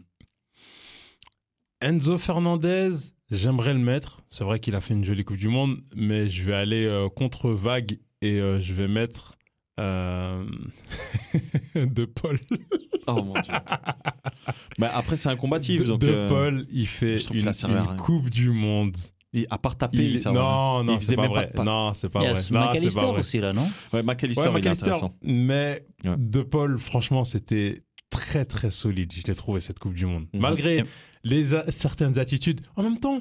[1.81, 2.91] Enzo Fernandez,
[3.31, 4.21] j'aimerais le mettre.
[4.31, 7.09] C'est vrai qu'il a fait une jolie Coupe du Monde, mais je vais aller euh,
[7.09, 9.37] contre vague et euh, je vais mettre
[9.81, 10.45] euh,
[11.75, 12.39] De Paul.
[13.07, 13.55] Oh mon dieu.
[14.79, 15.81] bah, après, c'est un combatif.
[15.83, 17.51] De, donc, De euh, Paul, il fait une.
[17.97, 18.97] Coupe du Monde.
[19.41, 20.41] Il- à part taper, Il- il à rien.
[20.41, 21.47] non, non, Il c'est faisait pas même pas vrai.
[21.49, 21.67] de passe.
[21.67, 22.41] Non, c'est pas Il y a vrai.
[22.41, 23.19] Non, c'est McAllister pas vrai.
[23.19, 25.15] aussi, là, non Ouais, McAllister, Ouais, il est McAllister, intéressant.
[25.23, 26.15] mais Ouais.
[26.19, 29.13] De Paul, franchement, c'était très très solide.
[29.15, 30.27] Je l'ai trouvé cette Coupe du Monde.
[30.33, 30.41] Mhm.
[30.41, 30.83] Malgré
[31.25, 32.61] les a- certaines attitudes.
[32.77, 33.21] En même temps,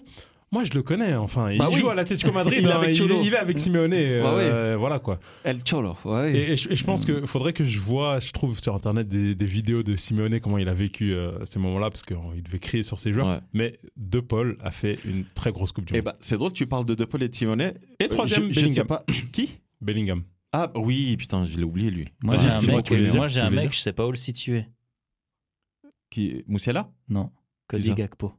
[0.51, 1.13] moi je le connais.
[1.15, 1.79] Enfin, il Bah oui.
[1.79, 2.59] joue à l'Atlético Madrid.
[2.61, 3.93] Il est hein, avec il, est avec Simeone.
[3.93, 5.19] euh, Voilà quoi.
[5.43, 6.31] El Cholo, ouais.
[6.35, 9.07] Et, et je, et je pense qu'il faudrait que je vois, je trouve sur internet
[9.07, 12.59] des, des vidéos de Simeone comment il a vécu euh, ces moments-là parce qu'il devait
[12.59, 13.27] crier sur ses joueurs.
[13.27, 13.39] Ouais.
[13.53, 16.05] Mais De Paul a fait une très grosse Coupe du Eh Monde.
[16.05, 17.73] bah, c'est drôle, tu parles de De Paul et de Simonet.
[17.99, 18.87] et troisième, je, je sais Bellingham.
[18.87, 19.05] pas.
[19.31, 19.59] Qui?
[19.81, 20.23] Bellingham.
[20.53, 22.05] Ah oui, putain, je l'ai oublié lui.
[22.23, 24.65] Moi, Ouais, j'ai un mec, moi, j'ai un mec, je sais pas où le situer.
[26.09, 27.31] Qui Moussiala Non.
[27.67, 28.31] Cody Gakpo.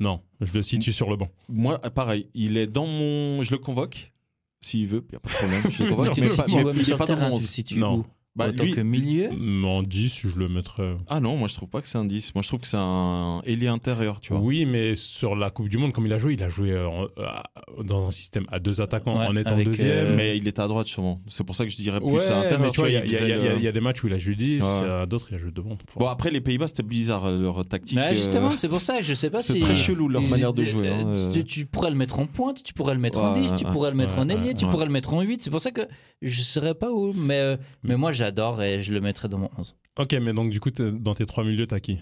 [0.00, 1.28] Non, je le situe sur le banc.
[1.48, 3.42] Moi, pareil, il est dans mon.
[3.42, 4.12] Je le convoque.
[4.60, 5.62] S'il veut, y a pas de problème.
[5.62, 6.26] Je le Sur convoque, mais
[6.64, 7.48] mais mais il pas le dans mon tu le 11.
[7.48, 8.04] situes Non.
[8.36, 9.30] Bah, En tant lui- que milieu
[9.64, 10.96] En 10, je le mettrais.
[11.08, 12.34] Ah non, moi je trouve pas que c'est un 10.
[12.34, 14.42] Moi je trouve que c'est un ailier intérieur, tu vois.
[14.42, 16.88] Oui, mais sur la Coupe du Monde, comme il a joué, il a joué euh,
[16.88, 19.88] en- euh, dans un système à deux attaquants Ouais, en étant deuxième.
[19.88, 21.20] euh, Mais il était à droite sûrement.
[21.28, 22.60] C'est pour ça que je dirais plus ouais, à intérieur.
[22.60, 24.34] mais tu vois, il y, a- y y y des matchs où il a joué
[24.34, 25.76] 10, il y a d'autres, il a joué devant.
[25.96, 27.98] Bon, après les Pays-Bas c'était bizarre leur tactique.
[27.98, 29.60] Ouais, justement, euh, c'est pour ça, je sais pas c'est si.
[29.60, 30.88] très chelou leur manière de jouer.
[30.88, 33.54] hein, tu, tu pourrais le mettre en pointe, tu pourrais le mettre en Ouais, 10,
[33.54, 35.40] tu pourrais le mettre en ailier, tu pourrais le mettre en 8.
[35.42, 35.82] C'est pour ça que
[36.20, 37.94] je saurais pas où, mais, Mm.
[38.24, 39.76] J'adore et je le mettrais dans mon 11.
[39.98, 41.98] Ok, mais donc du coup, t'es- dans tes trois milieux, t'as qui?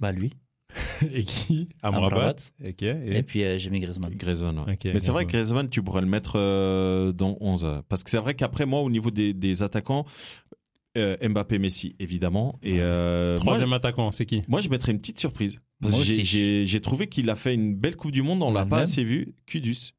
[0.00, 0.32] Bah lui.
[1.14, 1.68] Et qui?
[1.82, 2.06] Amrabat.
[2.16, 2.34] Amrabat.
[2.66, 2.82] Ok.
[2.82, 3.22] Et, Et...
[3.22, 4.14] puis euh, j'ai mis Griezmann.
[4.14, 4.72] Griezmann, ouais.
[4.74, 5.68] Ok, Mais c'est vrai que Griezmann.
[5.70, 7.64] Tu pourrais le mettre euh, dans 11.
[7.64, 10.04] euh, Parce que c'est vrai qu'après, moi, au niveau des, des attaquants,
[10.98, 12.58] euh, Mbappé, Messi, évidemment.
[12.62, 14.42] Et euh, moi, Troisième attaquant, c'est qui?
[14.46, 15.60] Moi, je mettrais une petite surprise.
[15.88, 19.34] J'ai- trouvé qu'il a fait une belle Coupe du Monde, on l'a pas assez vu.
[19.46, 19.94] Kudus.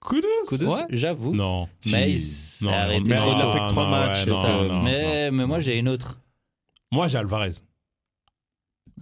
[0.00, 0.26] Kudus?
[0.48, 0.86] Kudus, Ouais.
[0.90, 1.32] j'avoue.
[1.32, 1.68] Non.
[1.92, 4.48] Mais il s'est arrêté il a fait que trois non, matchs, ouais, c'est non, ça.
[4.48, 5.36] non, mais, non.
[5.36, 6.20] mais moi j'ai une autre.
[6.92, 7.50] Moi, j'ai Alvarez.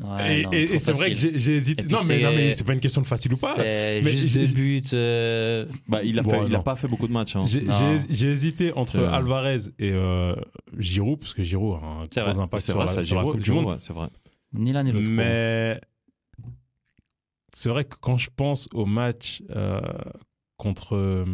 [0.00, 1.82] Ouais, et non, et- trop et c'est vrai que j'ai j'ai hésité.
[1.84, 3.54] Non, mais, c'est- non, mais c'est pas une question de facile ou pas.
[3.56, 4.82] C'est Mais juste j'ai- deux buts.
[4.92, 6.62] euh, Bah, il a, Bon, fait, il a non.
[6.62, 7.34] pas fait beaucoup de matchs.
[7.34, 7.42] hein.
[7.46, 7.74] J'ai Non.
[7.76, 9.00] j'ai- j'ai hésité entre.
[9.00, 10.36] Alvarez et euh,
[10.78, 13.50] Giroud, parce que Giroud a un C'est gros impact sur, vrai, la, sur Coupe du
[13.50, 13.64] Monde.
[13.66, 14.08] ouais, c'est vrai.
[14.52, 15.08] Ni l'un ni l'autre.
[15.10, 15.80] Mais
[17.52, 19.80] c'est vrai que quand je pense au match euh,
[20.58, 20.94] contre.
[20.94, 21.24] euh,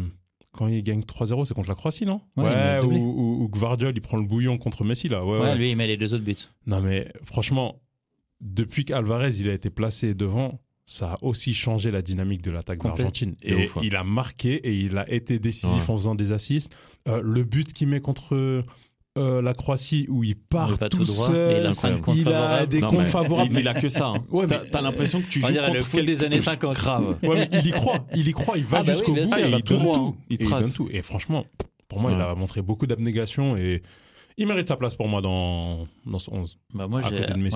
[0.53, 2.21] Quand il gagne 3-0, c'est contre la Croatie, non?
[2.37, 5.25] Ouais, il ou, ou, Gvardiol, il prend le bouillon contre Messi, là.
[5.25, 5.57] Ouais, Ouais, ouais.
[5.57, 6.37] lui il met les deux autres buts.
[6.65, 7.81] Non, mais franchement,
[8.39, 12.79] depuis qu'Alvarez il a été placé devant, ça a aussi changé la dynamique de l'attaque.
[12.79, 13.81] De Et ouf, ouais.
[13.87, 15.93] il a marqué et il a été décisif Ouais.
[15.93, 16.73] en faisant des assists.
[17.09, 18.63] Euh, le but qu'il met contre
[19.17, 21.59] euh, la Croatie où il part Il va tout, tout droit seul, et
[22.19, 23.49] il a des Non, comptes mais favorables.
[23.53, 24.07] Il, il a que ça.
[24.07, 24.23] hein.
[24.29, 26.75] Ouais, T'as mais- t'as l'impression que tu On joues contre le foot des années 50.
[26.75, 27.17] Grave.
[27.23, 29.19] Ouais, mais il y croit, il y croit, il va Ah bah oui, jusqu'au bout
[29.21, 30.17] il va il tout donne droit, tout.
[30.29, 30.65] Il Et il trace.
[30.65, 30.89] donne tout.
[30.93, 31.45] Et franchement,
[31.87, 33.81] pour moi, il a montré beaucoup d'abnégation et
[34.37, 36.57] il mérite sa place pour moi dans, dans ce 11.
[36.73, 37.01] Bah moi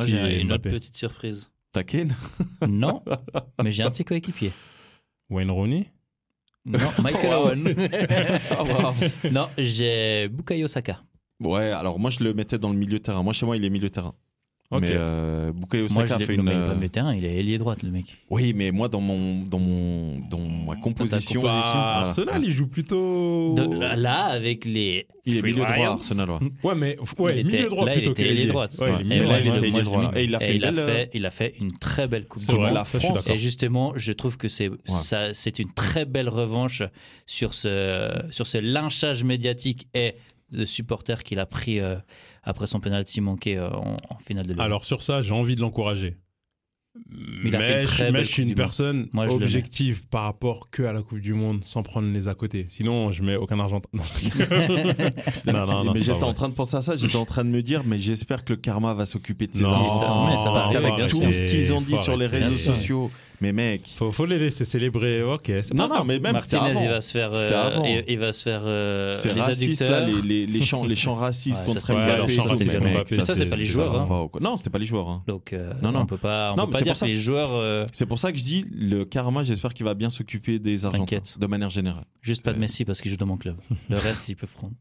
[0.07, 1.49] j'ai une autre petite surprise.
[1.73, 2.15] T'as Kane?
[2.67, 3.03] Non,
[3.63, 4.53] mais j'ai un de ses coéquipiers.
[5.29, 5.91] Wayne Rooney?
[6.65, 7.75] Non, Michael Owen.
[8.51, 8.93] Ah, waouh.
[9.31, 11.01] non, j'ai Bukayo Saka.
[11.41, 13.23] Ouais, alors moi je le mettais dans le milieu de terrain.
[13.23, 14.13] Moi chez moi il est milieu de terrain.
[14.71, 16.45] Mais euh, Bukayo Saka a fait une.
[16.45, 18.17] Pas le terrain, il est ailier droite, le mec.
[18.29, 23.55] Oui, mais moi, dans mon, dans mon, dans ma composition, bah, Arsenal, il joue plutôt.
[23.79, 25.07] là, avec les.
[25.25, 26.29] Il est milieu droit, Arsenal.
[26.63, 28.75] Ouais, mais ouais, milieu droit là, plutôt il était ailier droite.
[28.79, 30.11] Ouais, et là, il était ailier droit.
[30.15, 32.55] Et il a fait, il, a fait, il a fait une très belle coupe du
[32.55, 32.71] monde.
[32.71, 33.27] la France.
[33.31, 36.83] Et justement, je trouve que c'est ça, c'est une très belle revanche
[37.25, 40.13] sur ce sur ce lynchage médiatique et
[40.51, 41.95] de supporters qu'il a pris euh,
[42.43, 44.63] après son penalty manqué euh, en, finale de l'Euro.
[44.63, 46.17] Alors sur ça, j'ai envie de l'encourager.
[47.43, 47.83] Mais, mais
[48.23, 52.11] je suis une personne objective par rapport que à la Coupe du Monde, sans prendre
[52.11, 52.65] les à côté.
[52.67, 53.81] Sinon, je mets aucun argent.
[53.93, 54.03] Non,
[55.45, 56.95] non, non, mais j'étais en train de penser à ça.
[56.95, 59.63] J'étais en train de me dire, mais j'espère que le karma va s'occuper de ces
[59.63, 60.33] Argentins.
[60.45, 63.11] Parce qu'avec tout ce qu'ils ont dit sur les réseaux sociaux,
[63.41, 65.23] mais mec, faut, faut les laisser célébrer.
[65.23, 65.49] Ok.
[65.73, 69.15] Non, non, mais même Martinez, il va se faire, euh, il, va se faire euh,
[69.25, 73.15] les raciste, là, les, les, chants, les chants racistes ouais, contre Mbappé.
[73.15, 73.95] Ça, ça, c'est pas les joueurs.
[73.95, 74.29] Hein.
[74.41, 75.07] Non, c'était pas les joueurs.
[75.07, 75.23] Hein.
[75.27, 77.87] Donc, euh, non, non, on peut pas, on peut pas dire que les joueurs.
[77.91, 79.43] C'est pour ça que je dis le karma.
[79.43, 82.05] J'espère qu'il va bien s'occuper des Argentins de manière générale.
[82.21, 83.57] Juste pas de Messi parce qu'il joue dans mon club.
[83.89, 84.73] Le reste, il peut prendre.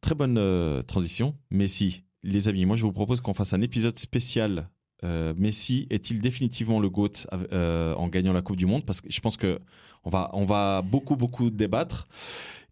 [0.00, 1.34] Très bonne transition.
[1.50, 4.68] Messi, les amis, moi je vous propose qu'on fasse un épisode spécial
[5.04, 8.84] euh, Messi est-il définitivement le GOAT euh, en gagnant la Coupe du Monde?
[8.84, 9.60] Parce que je pense que
[10.04, 12.06] on va, on va beaucoup, beaucoup débattre.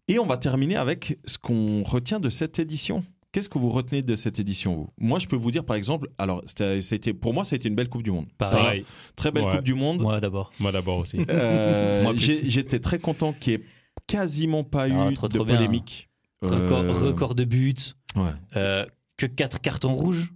[0.07, 3.03] Et on va terminer avec ce qu'on retient de cette édition.
[3.31, 4.89] Qu'est-ce que vous retenez de cette édition vous?
[4.97, 7.75] Moi, je peux vous dire, par exemple, alors, c'était, pour moi, ça a été une
[7.75, 8.25] belle Coupe du Monde.
[8.39, 8.85] Pareil.
[9.15, 10.01] très belle Coupe du Monde.
[10.01, 10.51] Moi d'abord.
[10.59, 11.19] Moi d'abord aussi.
[11.29, 13.65] Euh, j'étais très content qu'il n'y ait
[14.07, 16.09] quasiment pas ah, eu de polémique.
[16.41, 17.93] Record, record, de buts.
[18.15, 20.31] que 4 cartons rouges.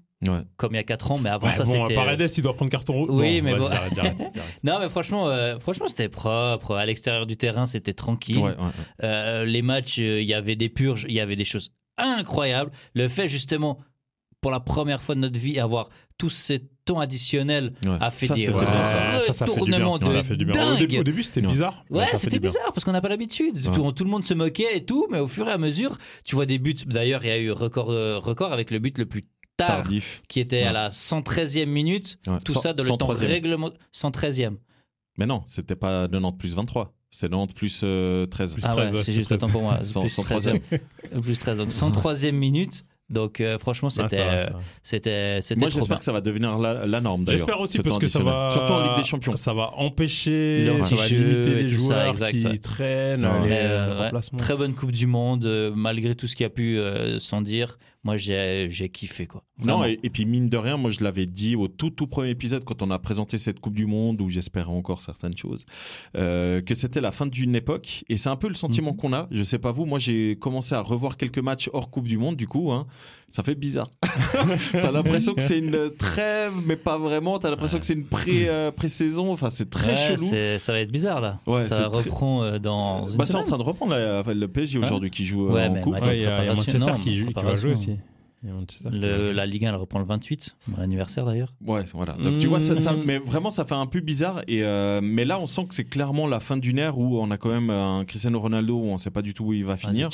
[0.57, 1.95] Comme il y a 4 ans, mais avant ça bon, c'était.
[1.95, 3.09] Paredes, il doit prendre carton rouge.
[3.11, 3.69] Oui, mais bon.
[4.63, 6.75] non, mais franchement, euh, franchement, c'était propre.
[6.75, 8.55] À l'extérieur du terrain, c'était tranquille.
[9.03, 12.71] Euh, les matchs, euh, il y avait des purges, il y avait des choses incroyables.
[12.93, 13.79] Le fait justement,
[14.41, 16.53] pour la première fois de notre vie, avoir tout ce
[16.85, 20.97] temps additionnel a fait des retournements de dingue.
[20.99, 21.83] Au début, c'était bizarre.
[21.89, 23.61] Ouais, c'était bizarre parce qu'on n'a pas l'habitude.
[23.73, 26.35] Tout, tout, le monde se moquait et tout, mais au fur et à mesure, tu
[26.35, 26.75] vois des buts.
[26.85, 29.23] D'ailleurs, il y a eu record, record avec le but le plus
[29.57, 30.21] Tardif.
[30.27, 32.17] qui était à la 113e minute.
[32.43, 34.57] Tout ça dans le temps règlement 113e.
[35.17, 36.93] Mais non, c'était pas 90 plus 23.
[37.09, 37.83] C'est 90 plus 13.
[37.83, 38.27] Euh,
[38.63, 39.77] ah ouais, c'est juste le temps pour moi.
[39.77, 40.59] plus 13
[41.21, 41.57] plus 13.
[41.57, 42.83] Donc 103e minute.
[43.09, 44.45] Donc euh, franchement, ah, c'était, euh,
[44.81, 45.59] c'était, c'était.
[45.59, 47.25] Moi, j'espère que ça va devenir la, la norme.
[47.27, 50.95] J'espère aussi parce que ça va, surtout en Ligue des Champions, ça va empêcher, ça
[50.95, 53.27] va limiter les joueurs qui traînent.
[54.37, 56.79] Très bonne Coupe du Monde, malgré tout ce qui a pu
[57.19, 59.43] s'en dire moi j'ai kiffé quoi.
[59.63, 62.65] Non et, puis mine de rien, moi je l'avais dit au tout tout premier épisode
[62.65, 65.65] quand on a présenté cette Coupe du Monde où j'espérais encore certaines choses,
[66.17, 68.97] euh, que c'était la fin d'une époque et c'est un peu le sentiment mhm.
[68.97, 69.27] qu'on a.
[69.31, 72.35] Je sais pas vous, moi j'ai commencé à revoir quelques matchs hors Coupe du Monde
[72.35, 72.87] du coup, hein,
[73.29, 73.89] ça fait bizarre.
[74.73, 77.39] T'as l'impression que c'est une trêve mais pas vraiment.
[77.39, 79.31] T'as l'impression que c'est une pré euh, pré-saison.
[79.31, 80.29] Enfin c'est très chelou.
[80.59, 81.39] Ça va être bizarre là.
[81.61, 83.05] ça reprend euh, dans.
[83.15, 85.95] Bah c'est en train de reprendre le PSG aujourd'hui qui joue en Coupe.
[86.11, 87.92] Il y, a Manchester qui, qui va jouer aussi
[88.43, 91.53] la Ligue 1, elle reprend le 28, mon anniversaire d'ailleurs.
[91.65, 92.13] Ouais, voilà.
[92.13, 93.03] Donc tu vois, ça, ça, mm.
[93.05, 94.41] mais vraiment, ça fait un peu bizarre.
[94.47, 97.31] Et euh, mais là, on sent que c'est clairement la fin d'une ère où on
[97.31, 99.77] a quand même un Cristiano Ronaldo où on sait pas du tout où il va
[99.77, 100.09] finir.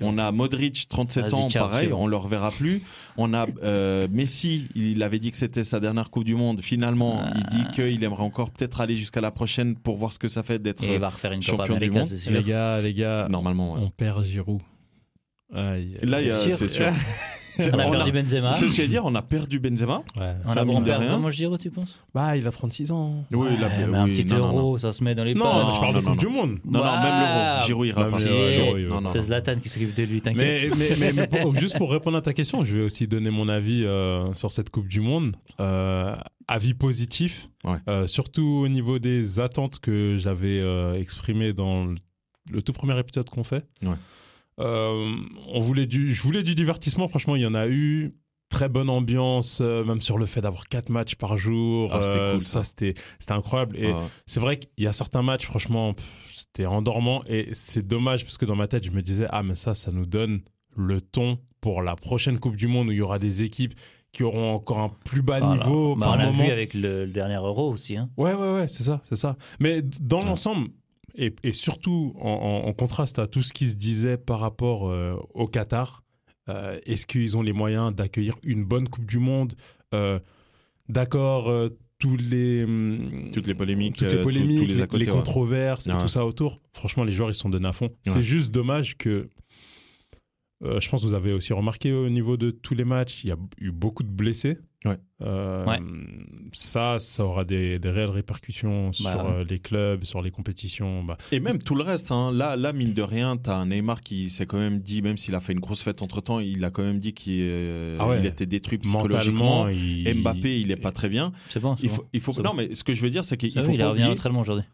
[0.00, 2.82] on a Modric, 37 ans, pareil, on le reverra plus.
[3.16, 6.60] On a euh, Messi, il avait dit que c'était sa dernière Coupe du Monde.
[6.62, 7.72] Finalement, il dit ah.
[7.72, 10.84] qu'il aimerait encore peut-être aller jusqu'à la prochaine pour voir ce que ça fait d'être
[11.40, 12.06] champion du monde.
[12.30, 14.60] Les gars, les gars, normalement, on perd Giroud.
[15.52, 16.90] Là, c'est sûr.
[17.72, 18.52] on a perdu Benzema.
[18.52, 20.02] C'est ce que j'allais dire, on a perdu Benzema.
[20.18, 20.34] Ouais.
[20.46, 22.00] On a perdu vraiment Giro, tu penses?
[22.14, 23.24] Bah, il a 36 ans.
[23.32, 25.72] Oui, il a mais un petit euro, ça se met dans les Non, pas.
[25.74, 26.58] je parle de Coupe du Monde.
[26.64, 27.66] Non, non, même l'euro.
[27.66, 28.18] Giro ira pas.
[29.12, 30.70] C'est Zlatan qui s'occupe de lui, t'inquiète.
[30.76, 31.30] Mais,
[31.60, 34.70] juste pour répondre à ta question, je vais aussi donner mon avis euh, sur cette
[34.70, 35.36] Coupe du Monde.
[35.60, 36.14] Euh,
[36.48, 37.48] avis positif,
[37.88, 40.60] euh, surtout au niveau des attentes que j'avais
[40.98, 41.88] exprimées dans
[42.52, 43.64] le tout premier épisode qu'on fait.
[43.82, 43.94] Ouais.
[44.60, 45.16] Euh,
[45.52, 47.08] on voulait du, je voulais du divertissement.
[47.08, 48.14] Franchement, il y en a eu.
[48.48, 51.88] Très bonne ambiance, euh, même sur le fait d'avoir quatre matchs par jour.
[51.92, 53.76] Ah, euh, cool, ça, c'était, c'était incroyable.
[53.76, 55.94] Et ah c'est vrai qu'il y a certains matchs, franchement,
[56.34, 57.22] c'était endormant.
[57.28, 59.92] Et c'est dommage parce que dans ma tête, je me disais, ah, mais ça, ça
[59.92, 60.40] nous donne
[60.76, 63.74] le ton pour la prochaine Coupe du Monde où il y aura des équipes
[64.12, 65.94] qui auront encore un plus bas niveau.
[65.94, 67.96] Bah, on l'a vu avec le, dernier Euro aussi.
[67.96, 68.10] Hein.
[68.16, 69.36] Ouais, ouais, ouais, c'est ça, c'est ça.
[69.60, 70.70] Mais dans l'ensemble,
[71.14, 76.02] et, surtout en, contraste à tout ce qui se disait par rapport euh, au Qatar,
[76.48, 79.54] euh, est-ce qu'ils ont les moyens d'accueillir une bonne Coupe du Monde
[79.94, 80.18] euh,
[80.88, 81.52] D'accord,
[81.98, 86.60] tous les, hum, toutes les polémiques, toutes les, polémiques, les, controverses et tout ça autour.
[86.72, 87.90] Franchement, les joueurs, ils sont donnés à fond.
[88.06, 89.28] C'est juste dommage que
[90.62, 93.32] je pense que vous avez aussi remarqué au niveau de tous les matchs, il y
[93.32, 94.58] a eu beaucoup de blessés.
[94.86, 94.98] Ouais.
[95.22, 95.66] Euh,
[96.52, 101.04] ça, ça aura des, réelles répercussions bah sur euh, les clubs, sur les compétitions.
[101.04, 101.18] Bah.
[101.32, 102.10] Et même tout le reste.
[102.10, 102.32] Hein.
[102.32, 105.18] Là, là, mine de rien, tu as un Neymar qui s'est quand même dit, même
[105.18, 107.98] s'il a fait une grosse fête entre temps, il a quand même dit qu'il euh,
[108.00, 109.66] ah était détruit psychologiquement.
[109.66, 111.32] Mbappé, il n'est pas très bien.
[111.50, 111.76] C'est bon.
[111.82, 112.32] Il faut, il faut...
[112.42, 113.72] Non, mais ce que je veux dire, c'est qu'il faut.
[113.72, 114.64] il revient entraînement aujourd'hui.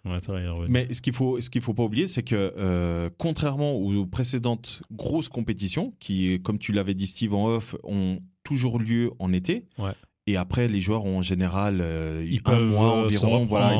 [0.68, 5.28] mais ce qu'il faut, ce qu'il faut pas oublier, c'est que contrairement aux précédentes grosses
[5.28, 9.66] compétitions, qui, comme tu l'avais dit, Steve en off, ont toujours lieu en été.
[10.28, 13.76] Et après, les joueurs ont en général euh, un mois euh, environ, voilà,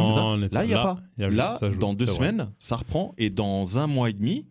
[0.53, 0.97] Là, il n'y a pas.
[1.19, 3.15] là, dans deux semaines, ça reprend.
[3.19, 4.47] Et dans un mois et demi,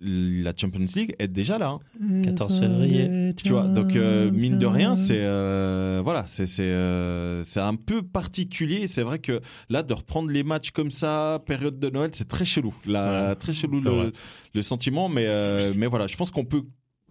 [0.00, 1.78] la Champions League est déjà là.
[2.24, 2.60] 14 hein.
[2.60, 3.34] février.
[3.36, 5.20] Tu vois, donc euh, mine de rien, c'est
[6.02, 8.88] voilà, c'est c'est un peu particulier.
[8.88, 12.44] C'est vrai que là, de reprendre les matchs comme ça, période de Noël, c'est très
[12.44, 12.74] chelou.
[12.84, 14.12] Là, très chelou le,
[14.54, 15.26] le, sentiment, mais
[15.74, 16.64] mais voilà, je pense qu'on peut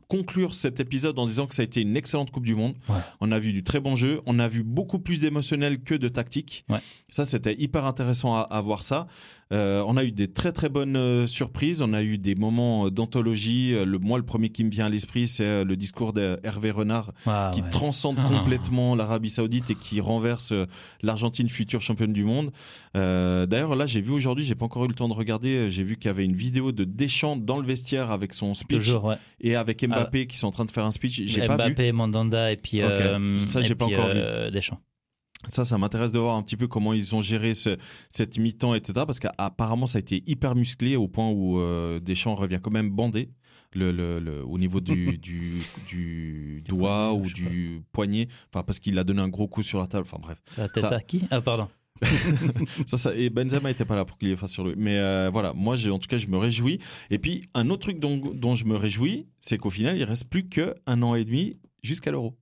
[0.08, 2.76] conclure cet épisode en disant que ça a été une excellente Coupe du Monde.
[3.22, 6.08] On a vu du très bon jeu, on a vu beaucoup plus d'émotionnel que de
[6.08, 6.66] tactique.
[7.10, 9.08] Ça, c'était hyper intéressant à, à, voir ça.
[9.54, 11.82] Euh, on a eu des très très bonnes euh, surprises.
[11.82, 13.74] On a eu des moments euh, d'anthologie.
[13.86, 17.52] Le, moi, le premier qui me vient à l'esprit, c'est le discours d'Hervé Renard ah,
[17.54, 18.28] qui transcende ah.
[18.28, 20.54] complètement l'Arabie Saoudite et qui renverse
[21.02, 22.52] l'Argentine future championne du monde.
[22.94, 25.70] D'ailleurs, là, j'ai vu aujourd'hui, j'ai pas encore eu le temps de regarder.
[25.70, 28.94] J'ai vu qu'il y avait une vidéo de Deschamps dans le vestiaire avec son speech
[29.40, 31.22] et avec Mbappé qui sont en train de faire un speech.
[31.26, 31.72] J'ai pas vu.
[31.72, 32.82] Mbappé, Mandanda et puis
[33.40, 34.52] ça, j'ai pas encore vu.
[34.52, 34.80] Deschamps.
[35.48, 37.78] Ça, ça m'intéresse de voir un petit peu comment ils ont géré ce,
[38.10, 38.94] cette mi-temps, etc.
[39.06, 42.90] Parce qu'apparemment, ça a été hyper musclé au point où euh, Deschamps revient quand même
[42.90, 43.30] bandé
[43.74, 48.28] le, le, au niveau du, du, du doigt ou du poignet.
[48.54, 50.06] Enfin, parce qu'il a donné un gros coup sur la table.
[50.08, 50.42] Enfin, bref.
[50.58, 51.24] La tête à qui?
[51.30, 51.68] Ah, pardon.
[52.86, 54.76] ça, ça, et Benzema n'était pas là pour qu'il fasse sur lui.
[54.78, 56.80] Mais euh, voilà, moi, en tout cas, je me réjouis.
[57.10, 60.30] Et puis, un autre truc dont, dont je me réjouis, c'est qu'au final, il reste
[60.30, 62.38] plus qu'un an et demi jusqu'à l'Euro.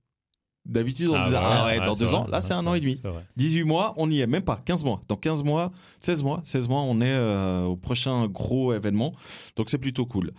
[0.66, 3.00] D'habitude, on ah disait, ah ouais, dans deux ans, là, c'est un an et demi.
[3.36, 5.00] 18 mois, on n'y est, même pas, 15 mois.
[5.08, 9.14] Dans 15 mois, 16 mois, 16 mois, on est euh, au prochain gros événement.
[9.54, 10.32] Donc, c'est plutôt cool.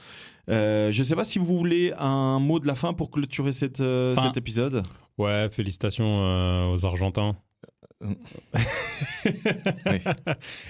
[0.50, 3.54] Euh, je ne sais pas si vous voulez un mot de la fin pour clôturer
[3.54, 4.84] cette, euh, cet épisode.
[5.18, 7.36] Ouais, félicitations aux Argentins.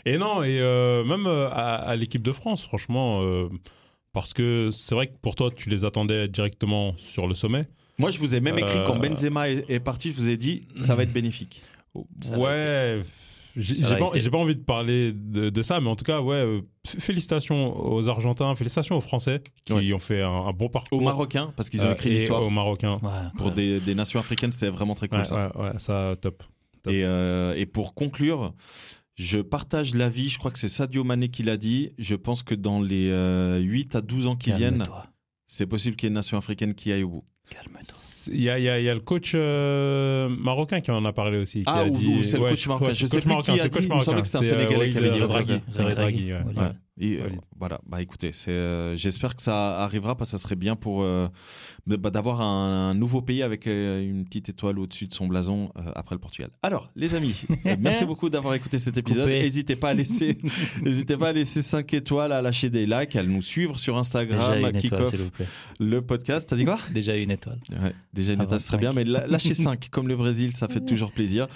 [0.05, 0.61] Et non, et
[1.05, 3.21] même à, à l'équipe de France, franchement,
[4.13, 7.67] parce que c'est vrai que pour toi, tu les attendais directement sur le sommet.
[7.97, 10.67] Moi, je vous ai même écrit quand euh, Benzema est, parti, je vous ai dit,
[10.79, 11.61] ça va être bénéfique.
[12.35, 13.01] ouais.
[13.59, 17.75] J'ai pas, pas, envie de parler de, ça, mais en tout cas, ouais, euh, félicitations
[17.91, 20.99] aux Argentins, félicitations aux Français qui ont fait un, bon parcours.
[20.99, 22.43] Aux Marocains, parce qu'ils ont euh, écrit l'histoire.
[22.43, 22.99] Aux Marocains.
[23.35, 25.51] Pour des, des, nations africaines, c'était vraiment très cool ça.
[25.57, 26.43] Ouais, ça, top.
[26.87, 28.53] Et, et, pour conclure,
[29.15, 31.93] je partage l'avis, je crois que c'est Sadio Mané qui l'a dit.
[31.97, 33.09] Je pense que dans les
[33.59, 34.83] 8 à 12 ans qui viennent,
[35.47, 37.23] c'est possible qu'il y ait une nation africaine qui aille au bout.
[37.49, 37.95] Calme-toi.
[38.33, 41.59] Il y, y, a le coach euh, marocain qui en a parlé aussi.
[41.59, 42.23] Qui ah, a dit...
[42.25, 42.91] c'est le coach marocain.
[42.91, 45.11] Je sais plus qui a dit, il me semblait que c'était un Sénégalais qui avait
[45.11, 45.61] dit Draghi.
[45.69, 46.41] Draghi, ouais.
[46.99, 47.29] Euh,
[47.59, 51.27] voilà, bah écoutez, euh, j'espère que ça arrivera parce que ça serait bien pour euh,
[51.85, 56.19] bah, d'avoir un, nouveau pays avec une petite étoile au-dessus de son blason après le
[56.19, 56.49] Portugal.
[56.63, 57.39] Alors, les amis,
[57.79, 59.27] merci beaucoup d'avoir écouté cet épisode.
[59.27, 60.39] N'hésitez pas à laisser,
[60.81, 64.65] n'hésitez pas à laisser 5 étoiles, à lâcher des likes, à nous suivre sur Instagram,
[64.65, 65.13] à Kickoff
[65.79, 66.49] le podcast.
[66.49, 66.79] T'as dit quoi?
[66.91, 67.59] Déjà une étoile.
[68.13, 71.11] déjà une étoile, ce serait bien, mais lâchez 5 comme le Brésil, ça fait toujours
[71.11, 71.47] plaisir.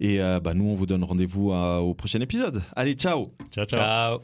[0.00, 2.62] Et bah, nous, on vous donne rendez-vous au prochain épisode.
[2.74, 3.32] Allez, ciao.
[3.50, 3.80] Ciao, ciao.
[3.80, 4.20] ciao.